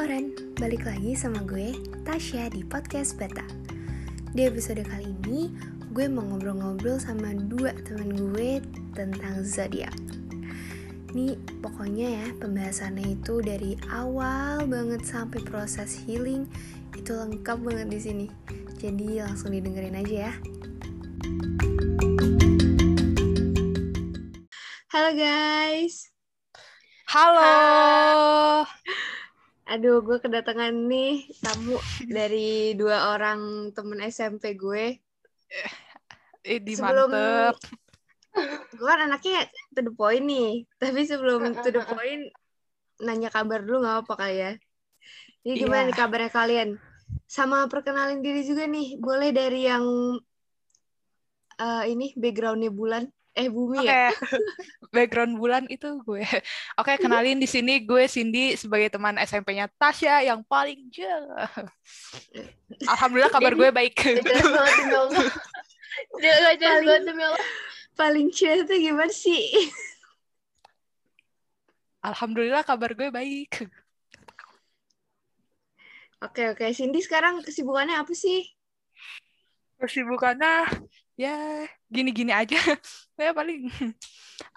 Oran, 0.00 0.32
balik 0.56 0.88
lagi 0.88 1.12
sama 1.12 1.44
gue, 1.44 1.76
Tasya 2.08 2.48
di 2.48 2.64
Podcast 2.64 3.20
Bata 3.20 3.44
Di 4.32 4.48
episode 4.48 4.80
kali 4.80 5.12
ini, 5.12 5.52
gue 5.92 6.08
mau 6.08 6.24
ngobrol-ngobrol 6.24 6.96
sama 6.96 7.36
dua 7.36 7.76
teman 7.84 8.32
gue 8.32 8.64
tentang 8.96 9.44
zodiak. 9.44 9.92
Nih, 11.12 11.36
pokoknya 11.60 12.16
ya, 12.16 12.26
pembahasannya 12.40 13.12
itu 13.20 13.44
dari 13.44 13.76
awal 13.92 14.64
banget 14.64 15.04
sampai 15.04 15.44
proses 15.44 16.00
healing, 16.08 16.48
itu 16.96 17.12
lengkap 17.12 17.60
banget 17.60 17.92
di 17.92 18.00
sini. 18.00 18.26
Jadi 18.80 19.20
langsung 19.20 19.52
didengerin 19.52 20.00
aja 20.00 20.32
ya. 20.32 20.34
Halo 24.96 25.12
guys, 25.12 26.08
Halo. 27.04 28.64
Aduh, 29.70 30.02
gue 30.02 30.18
kedatangan 30.18 30.74
nih 30.74 31.30
tamu 31.38 31.78
dari 32.02 32.74
dua 32.74 33.14
orang 33.14 33.70
temen 33.70 34.02
SMP 34.02 34.58
gue. 34.58 34.98
Ini 36.42 36.72
Sebelum- 36.74 37.06
mantep. 37.06 37.54
Gue 38.74 38.86
kan 38.86 39.06
anaknya 39.06 39.46
to 39.70 39.86
the 39.86 39.92
point 39.94 40.26
nih. 40.26 40.66
Tapi 40.74 41.06
sebelum 41.06 41.54
to 41.62 41.70
the 41.70 41.82
point, 41.94 42.34
nanya 42.98 43.30
kabar 43.30 43.62
dulu 43.62 43.86
gak 43.86 44.06
apa 44.06 44.12
kali 44.18 44.36
ya. 44.38 44.52
Ini 45.46 45.54
gimana 45.56 45.86
Iya. 45.86 45.88
nih 45.88 45.96
kabarnya 45.96 46.30
kalian? 46.30 46.68
Sama 47.30 47.70
perkenalin 47.70 48.20
diri 48.20 48.42
juga 48.42 48.66
nih. 48.66 48.98
Boleh 48.98 49.30
dari 49.30 49.70
yang 49.70 49.86
eh, 51.56 51.84
ini 51.86 52.10
backgroundnya 52.18 52.74
bulan. 52.74 53.06
Eh 53.30 53.46
bumi 53.46 53.78
Oke. 53.78 53.86
ya? 53.86 54.10
Background 54.94 55.38
bulan 55.38 55.64
itu 55.70 55.86
gue. 56.02 56.26
Oke, 56.74 56.98
kenalin 56.98 57.38
di 57.38 57.46
sini 57.46 57.78
gue 57.78 58.10
Cindy 58.10 58.58
sebagai 58.58 58.90
teman 58.90 59.14
SMP-nya 59.22 59.70
Tasya 59.78 60.26
yang 60.26 60.42
paling 60.42 60.90
jauh. 60.90 61.30
Alhamdulillah 62.90 63.30
kabar 63.30 63.54
gue 63.54 63.70
baik. 63.70 63.94
Jelas 64.02 64.46
banget 64.50 64.74
demi 64.82 64.94
Allah. 64.98 65.26
Jelas 66.22 67.38
Paling- 67.94 68.32
chill 68.32 68.64
tuh 68.66 68.78
gimana 68.80 69.12
sih? 69.12 69.70
Alhamdulillah 72.00 72.64
kabar 72.64 72.96
gue 72.96 73.12
baik. 73.12 73.68
Oke 76.20 76.52
oke, 76.52 76.64
Cindy 76.76 77.00
sekarang 77.00 77.44
kesibukannya 77.44 77.96
apa 77.96 78.12
sih? 78.12 78.44
Kesibukannya 79.80 80.68
ya 81.16 81.66
gini-gini 81.90 82.30
aja. 82.34 82.58
Saya 83.16 83.30
paling 83.38 83.66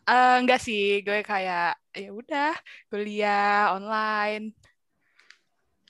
Eh, 0.04 0.36
enggak 0.40 0.60
sih, 0.64 1.04
gue 1.04 1.24
kayak 1.24 1.76
ya 1.96 2.10
udah 2.12 2.56
kuliah 2.88 3.72
online. 3.76 4.56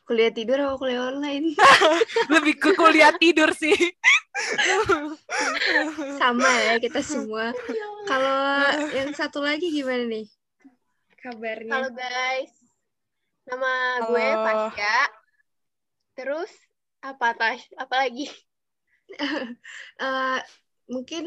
Kuliah 0.06 0.34
tidur 0.34 0.58
atau 0.62 0.78
kuliah 0.82 1.14
online? 1.14 1.54
Lebih 2.34 2.58
ke 2.58 2.74
kuliah 2.74 3.14
tidur 3.18 3.54
sih. 3.54 3.74
Sama 6.18 6.50
ya 6.70 6.76
kita 6.82 7.02
semua. 7.06 7.54
Kalau 8.10 8.42
yang 8.98 9.14
satu 9.14 9.42
lagi 9.46 9.70
gimana 9.70 10.06
nih 10.10 10.26
kabarnya? 11.24 11.72
Halo 11.72 11.90
guys. 11.96 12.54
Nama 13.48 13.74
gue 14.10 14.26
Halo. 14.28 14.44
Tasya. 14.46 14.98
Terus 16.14 16.52
apa 17.00 17.34
Tash? 17.34 17.64
Apa 17.80 18.04
lagi? 18.04 18.28
Eh, 20.04 20.40
mungkin 20.90 21.26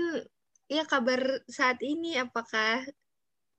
ya 0.66 0.82
kabar 0.84 1.40
saat 1.46 1.78
ini 1.80 2.18
apakah 2.18 2.82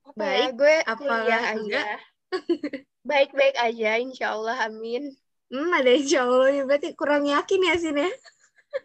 Apa 0.07 0.15
Baik, 0.15 0.39
ya? 0.39 0.55
Gue 0.55 0.75
apa 0.87 1.03
enggak? 1.11 1.41
aja. 1.51 1.83
Baik-baik 3.07 3.55
aja, 3.59 3.91
insya 3.99 4.35
Allah, 4.35 4.67
amin. 4.67 5.15
hmm 5.47 5.71
ada 5.71 5.91
insya 5.95 6.27
Allah 6.27 6.51
ya 6.51 6.63
berarti 6.67 6.91
kurang 6.91 7.23
yakin 7.23 7.61
ya 7.63 7.75
sini 7.79 8.03
ya 8.03 8.11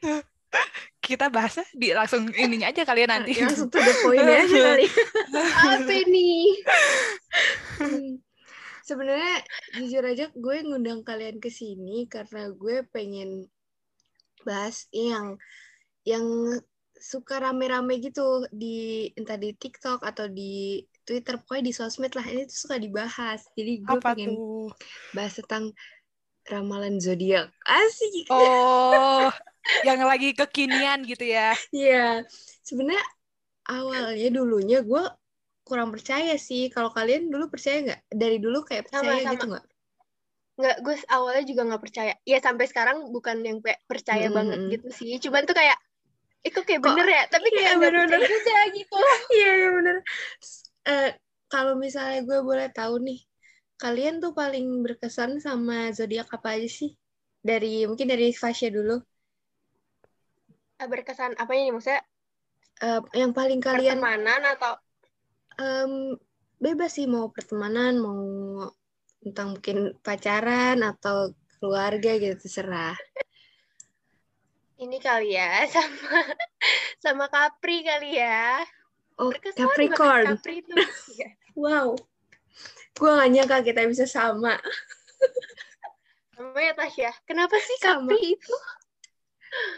Kita 1.02 1.26
bahasnya 1.26 1.66
di 1.74 1.90
langsung 1.90 2.30
ininya 2.30 2.70
aja 2.70 2.86
kalian 2.86 3.10
nanti. 3.10 3.34
langsung 3.42 3.66
to 3.66 3.82
the 3.82 3.94
point 4.06 4.22
aja 4.22 4.46
kali. 4.46 4.86
Apa 5.58 5.96
nih? 6.06 6.46
Hmm. 7.82 8.12
Sebenarnya 8.86 9.42
jujur 9.78 10.04
aja 10.06 10.26
gue 10.30 10.56
ngundang 10.62 11.02
kalian 11.02 11.42
ke 11.42 11.50
sini 11.50 12.06
karena 12.06 12.50
gue 12.54 12.86
pengen 12.94 13.50
bahas 14.48 14.86
yang 14.94 15.36
yang 16.06 16.26
suka 16.98 17.34
rame-rame 17.42 17.98
gitu 17.98 18.46
di 18.54 19.10
entah 19.18 19.38
di 19.38 19.50
TikTok 19.58 20.00
atau 20.06 20.26
di 20.30 20.82
Twitter 21.02 21.34
pokoknya 21.40 21.64
di 21.68 21.74
sosmed 21.74 22.12
lah 22.14 22.26
ini 22.30 22.42
tuh 22.50 22.58
suka 22.68 22.76
dibahas. 22.78 23.40
Jadi 23.58 23.72
gue 23.86 23.98
Apa 23.98 24.08
pengen 24.08 24.32
tuh? 24.36 24.70
bahas 25.14 25.34
tentang 25.38 25.74
ramalan 26.50 26.98
zodiak. 27.02 27.50
Asik. 27.66 28.26
Oh, 28.30 29.30
yang 29.86 30.00
lagi 30.06 30.34
kekinian 30.34 31.06
gitu 31.06 31.24
ya. 31.26 31.54
Iya. 31.74 32.24
Sebenarnya 32.68 33.04
awalnya 33.70 34.28
dulunya 34.36 34.78
gue 34.90 35.02
kurang 35.68 35.90
percaya 35.94 36.34
sih. 36.48 36.62
Kalau 36.74 36.90
kalian 36.96 37.22
dulu 37.32 37.44
percaya 37.52 37.76
nggak? 37.86 38.00
Dari 38.22 38.36
dulu 38.44 38.58
kayak 38.68 38.84
Sama, 38.90 39.12
percaya 39.12 39.22
sama. 39.24 39.32
gitu 39.32 39.44
nggak? 39.50 39.64
Nggak, 40.58 40.76
gue 40.84 40.94
awalnya 41.16 41.44
juga 41.50 41.62
nggak 41.68 41.82
percaya. 41.84 42.12
Ya 42.28 42.38
sampai 42.46 42.66
sekarang 42.70 42.96
bukan 43.14 43.36
yang 43.48 43.58
kayak 43.64 43.80
percaya 43.90 44.26
Mm-mm. 44.26 44.36
banget 44.36 44.60
gitu 44.72 44.88
sih. 44.98 45.10
Cuman 45.24 45.42
tuh 45.48 45.56
kayak, 45.60 45.76
itu 46.48 46.58
kayak 46.68 46.82
Kok- 46.84 46.96
bener 46.96 47.06
ya. 47.16 47.22
Tapi 47.32 47.48
kayak 47.56 47.72
nggak 47.78 47.94
bener-bener. 47.94 48.20
percaya 48.22 48.24
juga 48.36 48.60
gitu. 48.78 48.96
Iya, 49.36 49.48
iya 49.58 49.68
bener. 49.76 49.96
Eh, 50.88 51.08
kalau 51.52 51.74
misalnya 51.84 52.18
gue 52.28 52.38
boleh 52.48 52.68
tahu 52.78 52.94
nih, 53.06 53.18
kalian 53.82 54.14
tuh 54.24 54.32
paling 54.40 54.66
berkesan 54.84 55.32
sama 55.46 55.74
zodiak 55.98 56.28
apa 56.36 56.48
aja 56.58 56.68
sih? 56.80 56.90
Dari 57.48 57.86
mungkin 57.90 58.08
dari 58.12 58.26
Fasya 58.42 58.68
dulu. 58.76 58.94
Ah, 60.80 60.86
Berkesan 60.92 61.32
apanya 61.42 61.62
nih 61.64 61.74
maksudnya? 61.76 62.02
Eh, 62.88 63.00
yang 63.20 63.32
paling 63.38 63.60
kalian 63.66 63.98
Pertemanan 63.98 64.42
atau 64.54 64.72
em, 65.66 65.92
bebas 66.64 66.90
sih 66.96 67.06
mau 67.14 67.26
pertemanan, 67.36 67.92
mau 68.04 68.20
tentang 69.22 69.56
mungkin 69.56 69.94
pacaran 70.02 70.82
atau 70.82 71.30
keluarga 71.62 72.18
gitu 72.18 72.34
terserah. 72.42 72.98
ini 74.82 74.98
kali 74.98 75.38
ya 75.38 75.62
sama 75.74 76.18
sama 76.98 77.24
Capri 77.30 77.86
kali 77.86 78.18
ya. 78.18 78.58
Oh, 79.22 79.30
Berkesan 79.30 79.70
Capricorn. 79.70 80.26
Capri 80.34 80.54
itu. 80.58 80.74
Iya. 81.14 81.28
Wow. 81.54 81.94
Gue 82.98 83.10
gak 83.14 83.30
nyangka 83.30 83.58
kita 83.62 83.86
bisa 83.86 84.10
sama. 84.10 84.58
Namanya 86.34 86.82
Tasya. 86.82 87.14
Kenapa 87.22 87.54
sih 87.62 87.76
Sama. 87.78 88.10
Capri 88.10 88.34
itu? 88.34 88.56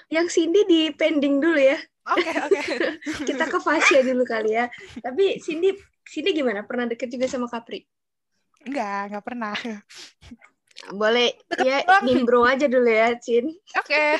Yang 0.08 0.26
Cindy 0.38 0.62
di 0.64 0.80
pending 0.94 1.42
dulu 1.42 1.60
ya. 1.60 1.76
Oke, 2.04 2.30
oke. 2.30 2.62
Kita 3.28 3.44
ke 3.48 3.58
Fasya 3.58 4.04
dulu 4.04 4.22
kali 4.28 4.54
ya. 4.54 4.68
Tapi 5.00 5.40
Cindy, 5.40 5.72
Cindy 6.04 6.36
gimana? 6.36 6.62
Pernah 6.62 6.92
deket 6.92 7.10
juga 7.10 7.26
sama 7.26 7.48
Capri? 7.48 7.82
Enggak, 8.64 9.00
enggak 9.12 9.24
pernah. 9.24 9.54
Boleh 10.90 11.38
Deket 11.48 11.86
ya 11.86 12.00
nimbrung 12.02 12.44
aja 12.44 12.66
dulu 12.66 12.88
ya, 12.88 13.14
Cin. 13.20 13.52
Oke. 13.78 14.18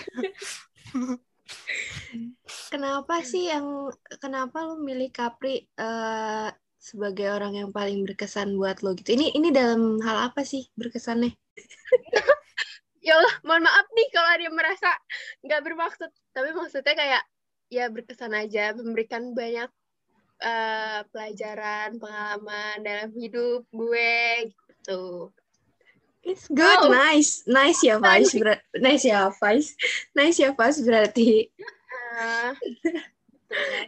Kenapa 2.71 3.21
sih 3.27 3.51
yang 3.51 3.91
kenapa 4.23 4.65
lu 4.65 4.81
milih 4.81 5.11
Capri 5.11 5.67
eh, 5.67 6.49
sebagai 6.79 7.33
orang 7.33 7.59
yang 7.59 7.71
paling 7.75 8.05
berkesan 8.07 8.55
buat 8.57 8.81
lo 8.85 8.95
gitu? 8.97 9.17
Ini 9.17 9.35
ini 9.35 9.49
dalam 9.51 9.99
hal 10.01 10.31
apa 10.31 10.45
sih 10.47 10.69
berkesannya? 10.79 11.33
Ya 13.05 13.21
Allah, 13.21 13.37
mohon 13.45 13.69
maaf 13.69 13.85
nih 13.93 14.09
kalau 14.17 14.33
ada 14.33 14.43
yang 14.49 14.57
merasa 14.57 14.89
nggak 15.45 15.61
bermaksud. 15.61 16.09
Tapi 16.33 16.57
maksudnya 16.57 16.97
kayak 16.97 17.23
ya 17.69 17.93
berkesan 17.93 18.33
aja, 18.33 18.73
memberikan 18.73 19.37
banyak 19.37 19.69
eh, 20.39 21.01
pelajaran, 21.09 21.99
pengalaman 21.99 22.77
dalam 22.81 23.11
hidup 23.15 23.63
gue 23.71 24.15
gitu. 24.51 25.31
It's 26.25 26.49
good, 26.49 26.89
Wow. 26.89 26.89
nice, 26.89 27.45
nice 27.45 27.85
ya 27.85 28.01
Faiz, 28.01 28.33
ber- 28.33 28.65
nice 28.75 29.05
ya 29.05 29.29
Faiz, 29.31 29.77
nice 30.17 30.41
ya 30.41 30.57
Faiz 30.57 30.81
berarti. 30.81 31.53
Ah, 32.17 32.57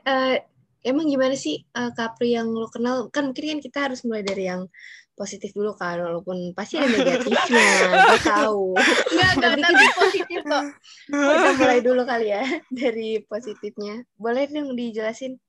Eh, 0.04 0.37
emang 0.84 1.08
gimana 1.08 1.34
sih 1.34 1.64
eh, 1.64 1.90
Capri 1.96 2.37
yang 2.37 2.52
lo 2.52 2.69
kenal? 2.69 3.08
Kan 3.10 3.32
mungkin 3.32 3.56
kan 3.56 3.60
kita 3.60 3.78
harus 3.88 4.04
mulai 4.06 4.22
dari 4.22 4.46
yang 4.46 4.69
positif 5.16 5.56
dulu 5.56 5.72
kan, 5.75 5.96
walaupun 5.96 6.52
pasti 6.52 6.76
ada 6.76 6.92
negatifnya, 6.92 7.66
gue 8.12 8.20
tahu. 8.20 8.76
Enggak, 8.76 9.31
enggak, 9.32 9.50
Tapi 9.56 9.62
tapi 9.64 9.84
positif 9.96 10.38
kok. 10.44 10.64
Kita 11.32 11.50
mulai 11.56 11.81
dulu 11.81 12.02
kali 12.04 12.26
ya 12.31 12.44
dari 12.69 13.25
positifnya. 13.25 14.04
Boleh 14.20 14.44
dong 14.46 14.76
dijelasin 14.76 15.40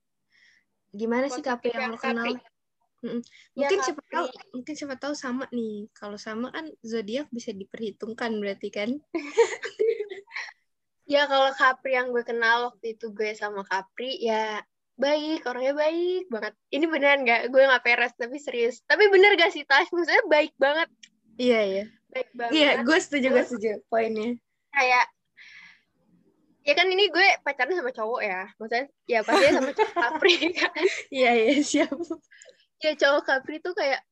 gimana 0.98 1.30
sih 1.30 1.46
Positif 1.46 1.72
yang 1.72 1.94
yang 1.94 1.94
lo 1.94 2.00
kenal? 2.02 2.26
Ya, 2.98 3.14
Mungkin 3.54 3.78
siapa 3.86 4.02
tahu, 4.10 4.26
mungkin 4.58 4.74
siapa 4.74 4.96
tahu 4.98 5.14
sama 5.14 5.46
nih. 5.54 5.86
Kalau 5.94 6.18
sama 6.18 6.50
kan 6.50 6.66
zodiak 6.82 7.30
bisa 7.30 7.54
diperhitungkan 7.54 8.34
berarti 8.42 8.70
kan? 8.74 8.90
Ya 11.08 11.24
kalau 11.24 11.56
Capri 11.56 11.96
yang 11.96 12.12
gue 12.12 12.20
kenal 12.28 12.68
waktu 12.68 13.00
itu 13.00 13.16
gue 13.16 13.32
sama 13.32 13.64
Capri 13.64 14.20
ya 14.20 14.60
baik, 15.00 15.48
orangnya 15.48 15.72
baik 15.72 16.28
banget. 16.28 16.54
Ini 16.68 16.84
beneran 16.84 17.24
gak? 17.24 17.42
Gue 17.48 17.64
gak 17.64 17.80
peres, 17.86 18.12
tapi 18.20 18.36
serius. 18.44 18.84
Tapi 18.84 19.08
bener 19.08 19.40
gak 19.40 19.56
sih, 19.56 19.64
Tash? 19.64 19.88
Maksudnya 19.96 20.28
baik 20.28 20.52
banget. 20.60 20.92
Iya, 21.40 21.60
iya. 21.64 21.86
baik 22.12 22.30
banget 22.36 22.54
Iya, 22.60 22.70
gue 22.84 22.98
setuju, 23.00 23.28
gue 23.32 23.44
setuju 23.48 23.72
poinnya. 23.88 24.36
kayak 24.76 25.06
ya 26.68 26.74
kan 26.76 26.88
ini 26.92 27.08
gue 27.08 27.28
pacaran 27.48 27.80
sama 27.80 27.92
cowok 27.96 28.22
ya. 28.28 28.42
Maksudnya 28.60 28.86
ya 29.08 29.20
pasti 29.24 29.46
sama 29.56 29.72
cowok 29.72 29.96
Capri 30.04 30.36
kan. 30.52 30.74
Iya, 31.08 31.32
iya, 31.40 31.54
siap. 31.64 31.96
ya 32.84 32.92
cowok 33.00 33.24
Capri 33.24 33.64
tuh 33.64 33.72
kayak 33.72 34.04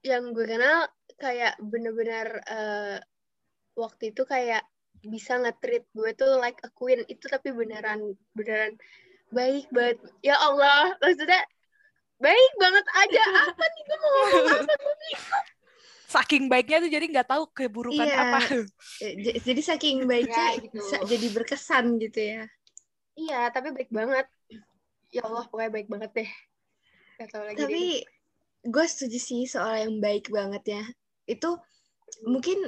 yang 0.00 0.32
gue 0.32 0.46
kenal 0.48 0.88
kayak 1.20 1.60
bener-bener 1.60 2.40
eh, 2.48 2.96
waktu 3.76 4.16
itu 4.16 4.24
kayak 4.24 4.64
bisa 5.04 5.36
nge-treat 5.38 5.84
gue 5.92 6.10
tuh 6.16 6.40
like 6.40 6.56
a 6.64 6.72
queen. 6.72 7.04
Itu 7.04 7.28
tapi 7.28 7.52
beneran 7.52 8.16
beneran 8.32 8.80
baik 9.28 9.68
banget. 9.68 10.00
Ya 10.24 10.40
Allah 10.40 10.96
maksudnya 11.04 11.44
baik 12.16 12.52
banget. 12.56 12.84
Aja 12.96 13.22
apa 13.52 13.64
nih? 13.68 13.82
Gue 13.84 13.98
mau 14.00 14.10
ngomong 14.16 14.44
apa? 14.64 14.72
Gue 14.80 14.94
bingung. 15.04 15.57
Saking 16.08 16.48
baiknya 16.48 16.80
tuh 16.80 16.90
jadi 16.90 17.04
nggak 17.04 17.28
tahu 17.28 17.44
keburukan 17.52 18.08
Iya. 18.08 18.16
apa. 18.16 18.38
Eh, 18.98 19.14
Jadi 19.44 19.60
saking 19.62 20.08
baiknya 20.10 20.58
Ya, 20.58 20.58
gitu. 20.58 20.80
jadi 21.06 21.26
berkesan 21.30 21.84
gitu 22.02 22.18
ya. 22.18 22.42
iya 23.18 23.50
tapi 23.50 23.70
baik 23.74 23.90
banget 23.90 24.26
ya 25.10 25.22
Allah 25.26 25.46
pokoknya 25.46 25.70
baik 25.74 25.88
banget 25.90 26.10
deh 26.18 26.30
Gak 27.18 27.28
tau 27.34 27.42
lagi 27.46 27.58
deh. 27.58 27.66
Tapi 27.66 27.84
gue 28.66 28.84
setuju 28.90 29.18
sih 29.18 29.42
soal 29.46 29.74
yang 29.86 29.94
baik 30.02 30.30
banget 30.34 30.62
ya. 30.74 30.82
Itu 31.26 31.58
mungkin 32.26 32.58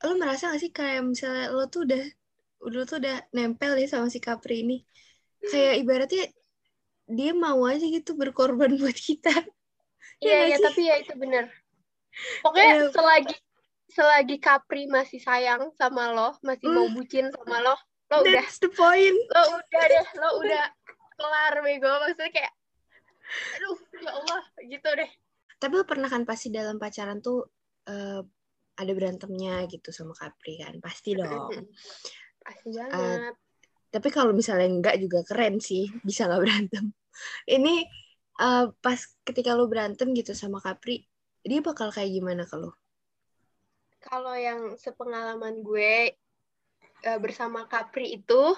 lo 0.00 0.12
merasa 0.16 0.52
gak 0.52 0.60
sih 0.64 0.72
kayak 0.72 1.04
misalnya 1.04 1.52
lo 1.52 1.68
tuh 1.68 1.84
udah 1.88 2.04
lo 2.72 2.82
tuh 2.88 2.96
udah 3.00 3.16
nempel 3.36 3.72
ya 3.80 3.88
sama 3.88 4.08
si 4.12 4.20
Capri 4.20 4.64
ini. 4.64 4.76
Kayak 5.44 5.74
ibaratnya 5.80 6.24
dia 7.08 7.32
mau 7.36 7.60
aja 7.68 7.84
gitu 7.84 8.16
berkorban 8.16 8.72
buat 8.80 8.96
kita. 8.96 9.32
Iya, 10.20 10.36
iya, 10.48 10.56
sih? 10.60 10.64
tapi 10.64 10.80
ya 10.88 10.94
itu 11.00 11.12
bener. 11.16 11.44
Pokoknya 12.40 12.72
Iya. 12.76 12.86
selagi 12.92 13.36
selagi 13.90 14.36
Capri 14.38 14.86
masih 14.86 15.18
sayang 15.18 15.74
sama 15.74 16.14
lo, 16.14 16.38
masih 16.46 16.70
mau 16.70 16.86
Hmm. 16.86 16.94
bucin 16.94 17.26
sama 17.34 17.58
lo, 17.58 17.74
lo 18.14 18.16
udah, 18.22 18.38
That's 18.38 18.62
the 18.62 18.70
point. 18.70 19.18
lo 19.34 19.42
udah 19.58 19.82
deh, 19.90 20.06
lo 20.14 20.28
udah 20.46 20.64
kelar 21.18 21.54
bego. 21.58 21.90
Maksudnya 22.06 22.30
kayak, 22.30 22.52
aduh, 23.58 23.78
ya 23.98 24.10
Allah, 24.14 24.42
gitu 24.62 24.88
deh. 24.94 25.10
Tapi 25.58 25.72
lo 25.74 25.84
pernah 25.84 26.06
kan 26.06 26.22
pasti 26.22 26.54
dalam 26.54 26.78
pacaran 26.78 27.18
tuh 27.18 27.50
eh, 27.90 28.22
ada 28.80 28.92
berantemnya 28.94 29.66
gitu 29.66 29.90
sama 29.90 30.14
Capri 30.14 30.62
kan? 30.62 30.78
Pasti 30.78 31.18
dong. 31.18 31.50
Pasti 32.40 32.68
banget. 32.70 33.34
Tapi 33.90 34.08
kalau 34.14 34.30
misalnya 34.30 34.70
enggak 34.70 35.02
juga 35.02 35.26
keren 35.26 35.58
sih, 35.58 35.90
bisa 36.06 36.30
nggak 36.30 36.42
berantem. 36.46 36.94
Ini 37.58 37.74
eh, 38.38 38.66
pas 38.78 39.00
ketika 39.26 39.58
lo 39.58 39.66
berantem 39.66 40.14
gitu 40.14 40.30
sama 40.32 40.62
Capri, 40.62 41.02
dia 41.44 41.60
bakal 41.64 41.88
kayak 41.92 42.12
gimana 42.12 42.44
kalau? 42.44 42.72
Kalau 44.00 44.32
yang 44.32 44.76
sepengalaman 44.80 45.60
gue 45.60 46.16
eh, 47.04 47.18
bersama 47.20 47.68
Capri 47.68 48.16
itu, 48.16 48.56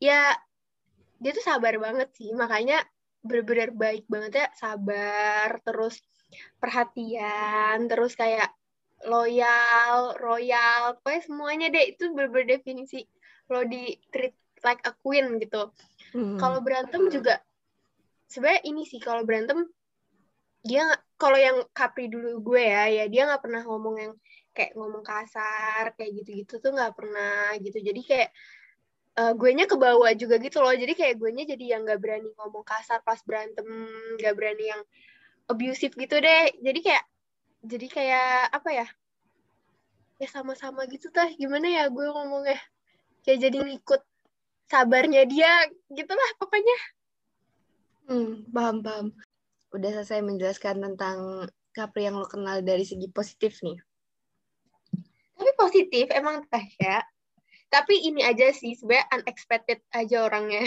ya 0.00 0.36
dia 1.16 1.32
tuh 1.32 1.44
sabar 1.44 1.76
banget 1.80 2.12
sih. 2.16 2.32
Makanya 2.36 2.84
bener-bener 3.24 3.72
baik 3.72 4.04
banget 4.06 4.44
ya, 4.44 4.46
sabar, 4.54 5.58
terus 5.64 6.00
perhatian, 6.60 7.88
terus 7.88 8.14
kayak 8.14 8.52
loyal, 9.04 10.16
royal, 10.16 10.96
pokoknya 11.00 11.22
semuanya 11.24 11.66
deh 11.68 11.84
itu 11.92 12.10
bener-bener 12.12 12.58
definisi 12.58 13.04
lo 13.52 13.62
di 13.62 13.94
treat 14.10 14.34
like 14.64 14.82
a 14.88 14.92
queen 15.04 15.38
gitu. 15.38 15.70
Hmm. 16.16 16.40
Kalau 16.40 16.58
berantem 16.64 17.12
juga 17.12 17.38
sebenarnya 18.26 18.62
ini 18.66 18.82
sih 18.88 18.98
kalau 18.98 19.22
berantem 19.22 19.68
dia 20.66 20.82
kalau 21.16 21.38
yang 21.40 21.64
Capri 21.72 22.12
dulu 22.12 22.40
gue 22.44 22.62
ya 22.62 22.88
ya 22.92 23.04
dia 23.08 23.24
nggak 23.24 23.42
pernah 23.42 23.62
ngomong 23.64 23.96
yang 23.96 24.12
kayak 24.56 24.72
ngomong 24.72 25.04
kasar 25.04 25.92
kayak 25.96 26.12
gitu-gitu 26.22 26.60
tuh 26.60 26.72
nggak 26.72 26.92
pernah 26.96 27.56
gitu. 27.60 27.76
Jadi 27.80 28.00
kayak 28.04 28.30
eh 29.16 29.32
gue 29.32 29.50
nya 29.56 29.64
ke 29.64 29.76
bawah 29.76 30.12
juga 30.16 30.36
gitu 30.40 30.60
loh. 30.60 30.72
Jadi 30.72 30.92
kayak 30.92 31.14
gue 31.20 31.30
nya 31.32 31.44
jadi 31.48 31.76
yang 31.76 31.88
nggak 31.88 32.00
berani 32.00 32.30
ngomong 32.36 32.64
kasar 32.64 33.00
pas 33.04 33.20
berantem 33.24 33.64
nggak 34.20 34.34
berani 34.36 34.64
yang 34.72 34.82
abusive 35.48 35.96
gitu 35.96 36.16
deh. 36.20 36.52
Jadi 36.60 36.80
kayak 36.84 37.04
jadi 37.64 37.86
kayak 37.88 38.30
apa 38.52 38.70
ya? 38.72 38.86
Ya 40.16 40.28
sama-sama 40.32 40.88
gitu 40.88 41.12
tah. 41.12 41.28
Gimana 41.36 41.68
ya 41.68 41.84
gue 41.88 42.06
ngomongnya? 42.08 42.60
Kayak 43.24 43.48
jadi 43.48 43.58
ngikut 43.60 44.02
sabarnya 44.68 45.22
dia 45.28 45.68
gitulah 45.92 46.30
pokoknya. 46.40 46.78
Hmm, 48.06 48.46
paham 48.54 48.76
paham. 48.86 49.06
Udah 49.68 49.90
selesai 49.92 50.20
menjelaskan 50.20 50.78
tentang 50.80 51.18
Capri 51.70 52.04
yang 52.04 52.16
lo 52.16 52.24
kenal 52.24 52.60
dari 52.60 52.82
segi 52.82 53.06
positif 53.06 53.60
nih. 53.60 53.76
tapi 55.36 55.52
positif 55.54 56.08
emang 56.10 56.48
Tasya 56.48 57.04
tapi 57.68 58.00
ini 58.00 58.24
aja 58.24 58.48
sih 58.50 58.72
sebenarnya 58.72 59.04
unexpected 59.12 59.84
aja 59.90 60.24
orangnya 60.24 60.64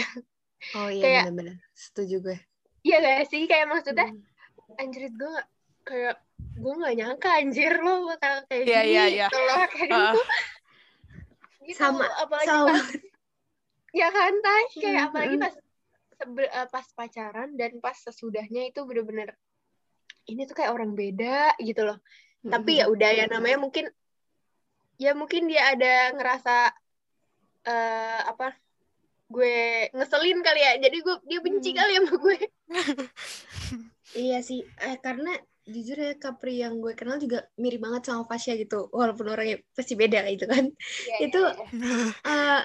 Oh 0.72 0.86
iya 0.86 1.02
Kayak- 1.02 1.24
benar-benar. 1.26 1.56
Setuju 1.72 2.16
gue. 2.20 2.38
iya 2.80 2.96
gak 2.98 3.26
sih 3.26 3.44
kayak 3.44 3.66
maksudnya 3.66 4.06
Hmm. 4.06 4.78
anjir 4.78 5.10
gue 5.10 5.26
gak, 5.28 5.48
kayak 5.82 6.16
gue 6.54 6.74
gak 6.76 6.94
nyangka 6.94 7.30
anjir 7.34 7.72
lo 7.76 8.06
bakal 8.06 8.46
kayak 8.46 8.62
Iya, 8.62 8.80
gini 8.80 8.92
iya, 8.92 9.04
iya. 9.10 9.26
loh 9.26 9.62
kayak 9.66 9.88
gitu 9.90 10.20
gitu 11.66 11.74
Sama, 11.76 12.06
apalagi 12.16 12.46
sama. 12.46 12.70
pas 12.70 12.86
ya 13.90 14.08
kan 14.08 14.32
Tash 14.38 14.72
kayak 14.76 14.94
Hmm, 14.94 15.08
apalagi 15.10 15.36
pas 15.36 15.54
sebe- 16.20 16.52
eh, 16.52 16.68
pas 16.68 16.84
pacaran 16.92 17.56
dan 17.56 17.80
pas 17.80 17.96
sesudahnya 17.96 18.68
itu 18.68 18.84
bener-bener 18.84 19.32
ini 20.28 20.44
tuh 20.44 20.52
kayak 20.52 20.76
orang 20.76 20.92
beda 20.92 21.56
gitu 21.58 21.88
loh 21.88 21.98
tapi 22.40 22.80
ya 22.80 22.86
udah 22.86 23.10
ya 23.10 23.24
namanya 23.24 23.56
mungkin 23.56 23.88
ya 24.96 25.16
mungkin 25.16 25.48
dia 25.48 25.72
ada 25.72 26.12
ngerasa 26.12 26.56
eh 27.64 28.20
apa 28.24 28.52
gue 29.28 29.56
ngeselin 29.92 30.40
kali 30.40 30.60
ya 30.60 30.72
jadi 30.76 30.96
gue 31.00 31.16
dia 31.24 31.40
benci 31.40 31.70
Hmm. 31.72 31.78
kali 31.80 31.92
sama 31.96 32.14
gue 32.16 32.36
Iya 34.10 34.42
sih, 34.42 34.66
eh, 34.66 34.98
karena 34.98 35.30
jujur 35.62 35.94
ya 35.94 36.18
Capri 36.18 36.58
yang 36.58 36.82
gue 36.82 36.98
kenal 36.98 37.22
juga 37.22 37.46
mirip 37.54 37.78
banget 37.78 38.10
sama 38.10 38.26
Fasya 38.26 38.58
gitu, 38.58 38.90
walaupun 38.90 39.30
orangnya 39.30 39.62
pasti 39.70 39.94
beda 39.94 40.26
gitu 40.34 40.50
kan. 40.50 40.66
Iya, 41.06 41.30
Itu- 41.30 41.46
iya, 41.46 41.62
iya. 41.70 42.02
Eh, 42.26 42.60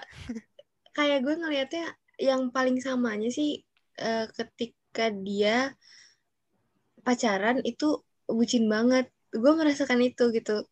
kayak 0.89 1.21
gue 1.21 1.33
ngelihatnya 1.37 1.85
yang 2.19 2.49
paling 2.49 2.79
samanya 2.79 3.29
sih 3.29 3.59
eh, 3.99 4.25
ketika 4.31 5.11
dia 5.11 5.71
pacaran 7.05 7.61
itu 7.61 8.01
bucin 8.25 8.65
banget. 8.65 9.07
Gue 9.35 9.51
merasakan 9.53 9.99
itu 10.01 10.31
gitu. 10.31 10.65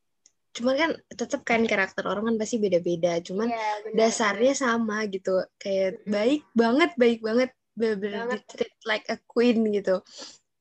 Cuman 0.53 0.75
kan 0.77 0.91
tetap 1.09 1.41
kan 1.43 1.65
karakter 1.65 2.05
orang 2.05 2.29
kan 2.33 2.38
pasti 2.39 2.57
beda-beda. 2.62 3.19
Cuman 3.21 3.50
Iya, 3.50 3.69
benar, 3.83 3.97
dasarnya 3.97 4.53
sama 4.53 5.05
gitu 5.09 5.41
kayak 5.59 6.01
Mm-mm. 6.01 6.12
baik 6.13 6.41
banget 6.53 6.89
baik 6.97 7.19
banget 7.25 7.50
Banget. 7.73 8.41
treat 8.53 8.75
like 8.85 9.09
a 9.09 9.17
queen 9.25 9.65
gitu 9.73 10.05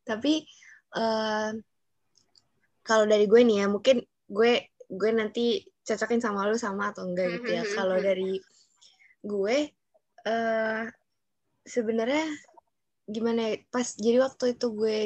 tapi 0.02 0.48
eh, 0.96 1.50
kalau 2.82 3.04
dari 3.04 3.28
gue 3.28 3.40
nih 3.44 3.62
ya 3.62 3.66
mungkin 3.68 4.00
gue 4.32 4.52
gue 4.88 5.10
nanti 5.12 5.60
cocokin 5.84 6.24
sama 6.24 6.48
lu 6.48 6.56
sama 6.56 6.90
atau 6.90 7.04
enggak 7.04 7.36
gitu 7.36 7.52
ya 7.52 7.62
Mhm, 7.62 7.72
kalau 7.76 7.96
mhm. 8.00 8.04
dari 8.04 8.32
gue 9.22 9.56
eh 10.26 10.82
sebenarnya 11.66 12.26
gimana 13.06 13.40
ya 13.50 13.54
pas 13.74 13.88
jadi 13.98 14.18
waktu 14.22 14.44
itu 14.58 14.66
gue 14.74 14.96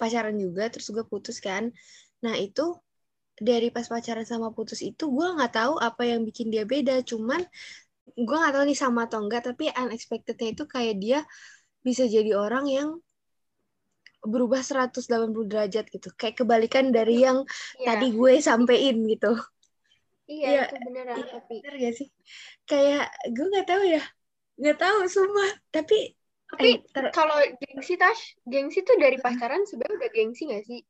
pacaran 0.00 0.34
juga 0.38 0.70
terus 0.72 0.90
gue 0.90 1.04
putus 1.06 1.38
kan. 1.38 1.70
Nah 2.24 2.34
itu 2.38 2.74
dari 3.34 3.68
pas 3.74 3.86
pacaran 3.86 4.26
sama 4.26 4.54
putus 4.54 4.80
itu 4.82 5.10
gue 5.10 5.26
nggak 5.36 5.52
tahu 5.54 5.74
apa 5.78 6.02
yang 6.06 6.22
bikin 6.26 6.50
dia 6.50 6.64
beda. 6.66 7.02
Cuman 7.06 7.42
gue 8.14 8.36
nggak 8.36 8.54
tahu 8.54 8.64
nih 8.68 8.78
sama 8.78 9.06
atau 9.06 9.18
enggak 9.22 9.42
tapi 9.48 9.70
unexpectednya 9.70 10.48
itu 10.54 10.64
kayak 10.66 10.94
dia 11.02 11.18
bisa 11.86 12.04
jadi 12.08 12.34
orang 12.38 12.66
yang 12.70 12.88
berubah 14.24 14.64
180 14.64 15.44
derajat 15.46 15.84
gitu. 15.92 16.08
Kayak 16.16 16.42
kebalikan 16.42 16.88
dari 16.90 17.22
yang 17.22 17.44
Iya, 17.76 17.86
tadi 17.92 18.06
gue 18.16 18.32
sampein 18.40 18.96
gitu. 19.04 19.36
Iya 20.24 20.48
iya, 20.48 20.62
itu 20.64 20.76
beneran 20.80 21.20
iya. 21.20 21.26
tapi 21.36 21.54
bener 21.60 21.74
gak 21.84 21.94
sih? 22.00 22.08
Kayak 22.64 23.04
gue 23.28 23.46
nggak 23.52 23.68
tahu 23.68 23.82
ya 23.84 24.02
nggak 24.60 24.78
tahu 24.78 24.98
sumpah. 25.10 25.52
Tapi 25.70 26.14
tapi 26.44 26.70
eh, 26.70 26.76
ter- 26.94 27.10
kalau 27.10 27.34
gengsi 27.58 27.98
Tash 27.98 28.38
gengsi 28.46 28.86
tuh 28.86 28.94
dari 29.00 29.18
pacaran 29.18 29.66
sebenarnya 29.66 29.96
udah 30.06 30.10
gengsi 30.14 30.42
gak 30.46 30.64
sih? 30.68 30.80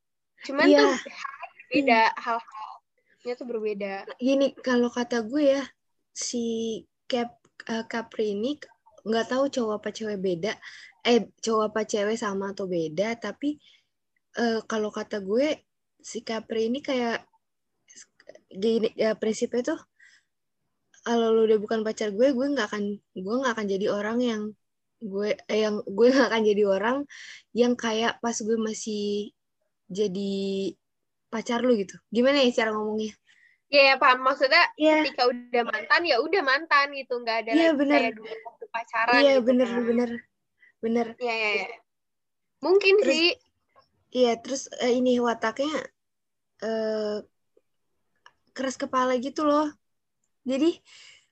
Cuman 0.45 0.67
Iya. 0.69 0.81
tuh 0.83 0.93
hal 1.09 1.41
berbeda 1.57 2.01
hal-halnya 2.21 3.35
tuh 3.39 3.47
berbeda. 3.49 3.93
Gini 4.21 4.47
kalau 4.61 4.93
kata 4.93 5.25
gue 5.25 5.57
ya 5.57 5.63
si 6.13 6.45
Cap 7.09 7.41
eh, 7.71 7.85
Capri 7.89 8.37
ini 8.37 8.61
nggak 9.05 9.27
tahu 9.33 9.45
cowok 9.53 9.75
apa 9.81 9.89
cewek 9.93 10.17
beda 10.21 10.53
eh 11.05 11.29
cowok 11.41 11.65
apa 11.73 11.81
cewek 11.85 12.17
sama 12.17 12.57
atau 12.57 12.65
beda 12.65 13.17
tapi 13.21 13.61
eh, 14.41 14.61
kalau 14.65 14.89
kata 14.89 15.21
gue 15.21 15.65
si 16.01 16.25
Capri 16.25 16.73
ini 16.73 16.81
kayak 16.81 17.25
gini 18.49 18.89
ya 18.97 19.13
prinsipnya 19.17 19.77
tuh 19.77 19.81
kalau 21.05 21.37
lu 21.37 21.45
udah 21.45 21.59
bukan 21.61 21.81
pacar 21.85 22.11
gue 22.11 22.33
gue 22.33 22.47
nggak 22.57 22.67
akan 22.73 22.85
gue 22.97 23.35
nggak 23.41 23.53
akan 23.55 23.67
jadi 23.69 23.87
orang 23.93 24.19
yang 24.25 24.43
gue 25.05 25.37
eh, 25.47 25.61
yang 25.69 25.85
gue 25.97 26.07
nggak 26.11 26.29
akan 26.33 26.43
jadi 26.43 26.63
orang 26.65 26.97
yang 27.53 27.73
kayak 27.77 28.19
pas 28.19 28.35
gue 28.35 28.57
masih 28.57 29.31
jadi 29.87 30.33
pacar 31.29 31.61
lu 31.61 31.77
gitu 31.77 31.95
gimana 32.09 32.41
ya 32.41 32.51
cara 32.51 32.73
ngomongnya 32.73 33.13
Iya, 33.75 33.99
paham 33.99 34.23
maksudnya 34.23 34.71
Iya. 34.79 35.03
ketika 35.03 35.27
udah 35.27 35.63
mantan 35.67 36.01
ya 36.07 36.17
udah 36.23 36.43
mantan 36.47 36.95
gitu, 36.95 37.19
nggak 37.19 37.37
ada 37.43 37.51
Iya, 37.59 37.69
lagi 37.75 37.79
bener. 37.81 37.99
kayak 37.99 38.13
dulu 38.15 38.35
waktu 38.47 38.65
pacaran 38.71 39.15
Iya, 39.19 39.33
gitu 39.35 39.47
bener, 39.51 39.67
kan. 39.69 39.83
bener, 39.83 40.11
bener. 40.79 41.07
Iya, 41.19 41.35
iya, 41.35 41.51
iya. 41.59 41.67
Mungkin 42.63 42.95
Terus- 43.03 43.11
sih. 43.11 43.29
Iya, 44.15 44.33
terus 44.39 44.63
eh, 44.79 44.95
ini 44.95 45.19
wataknya 45.19 45.75
eh 46.63 47.19
keras 48.55 48.79
kepala 48.79 49.19
gitu 49.19 49.43
loh. 49.43 49.75
Jadi 50.45 50.71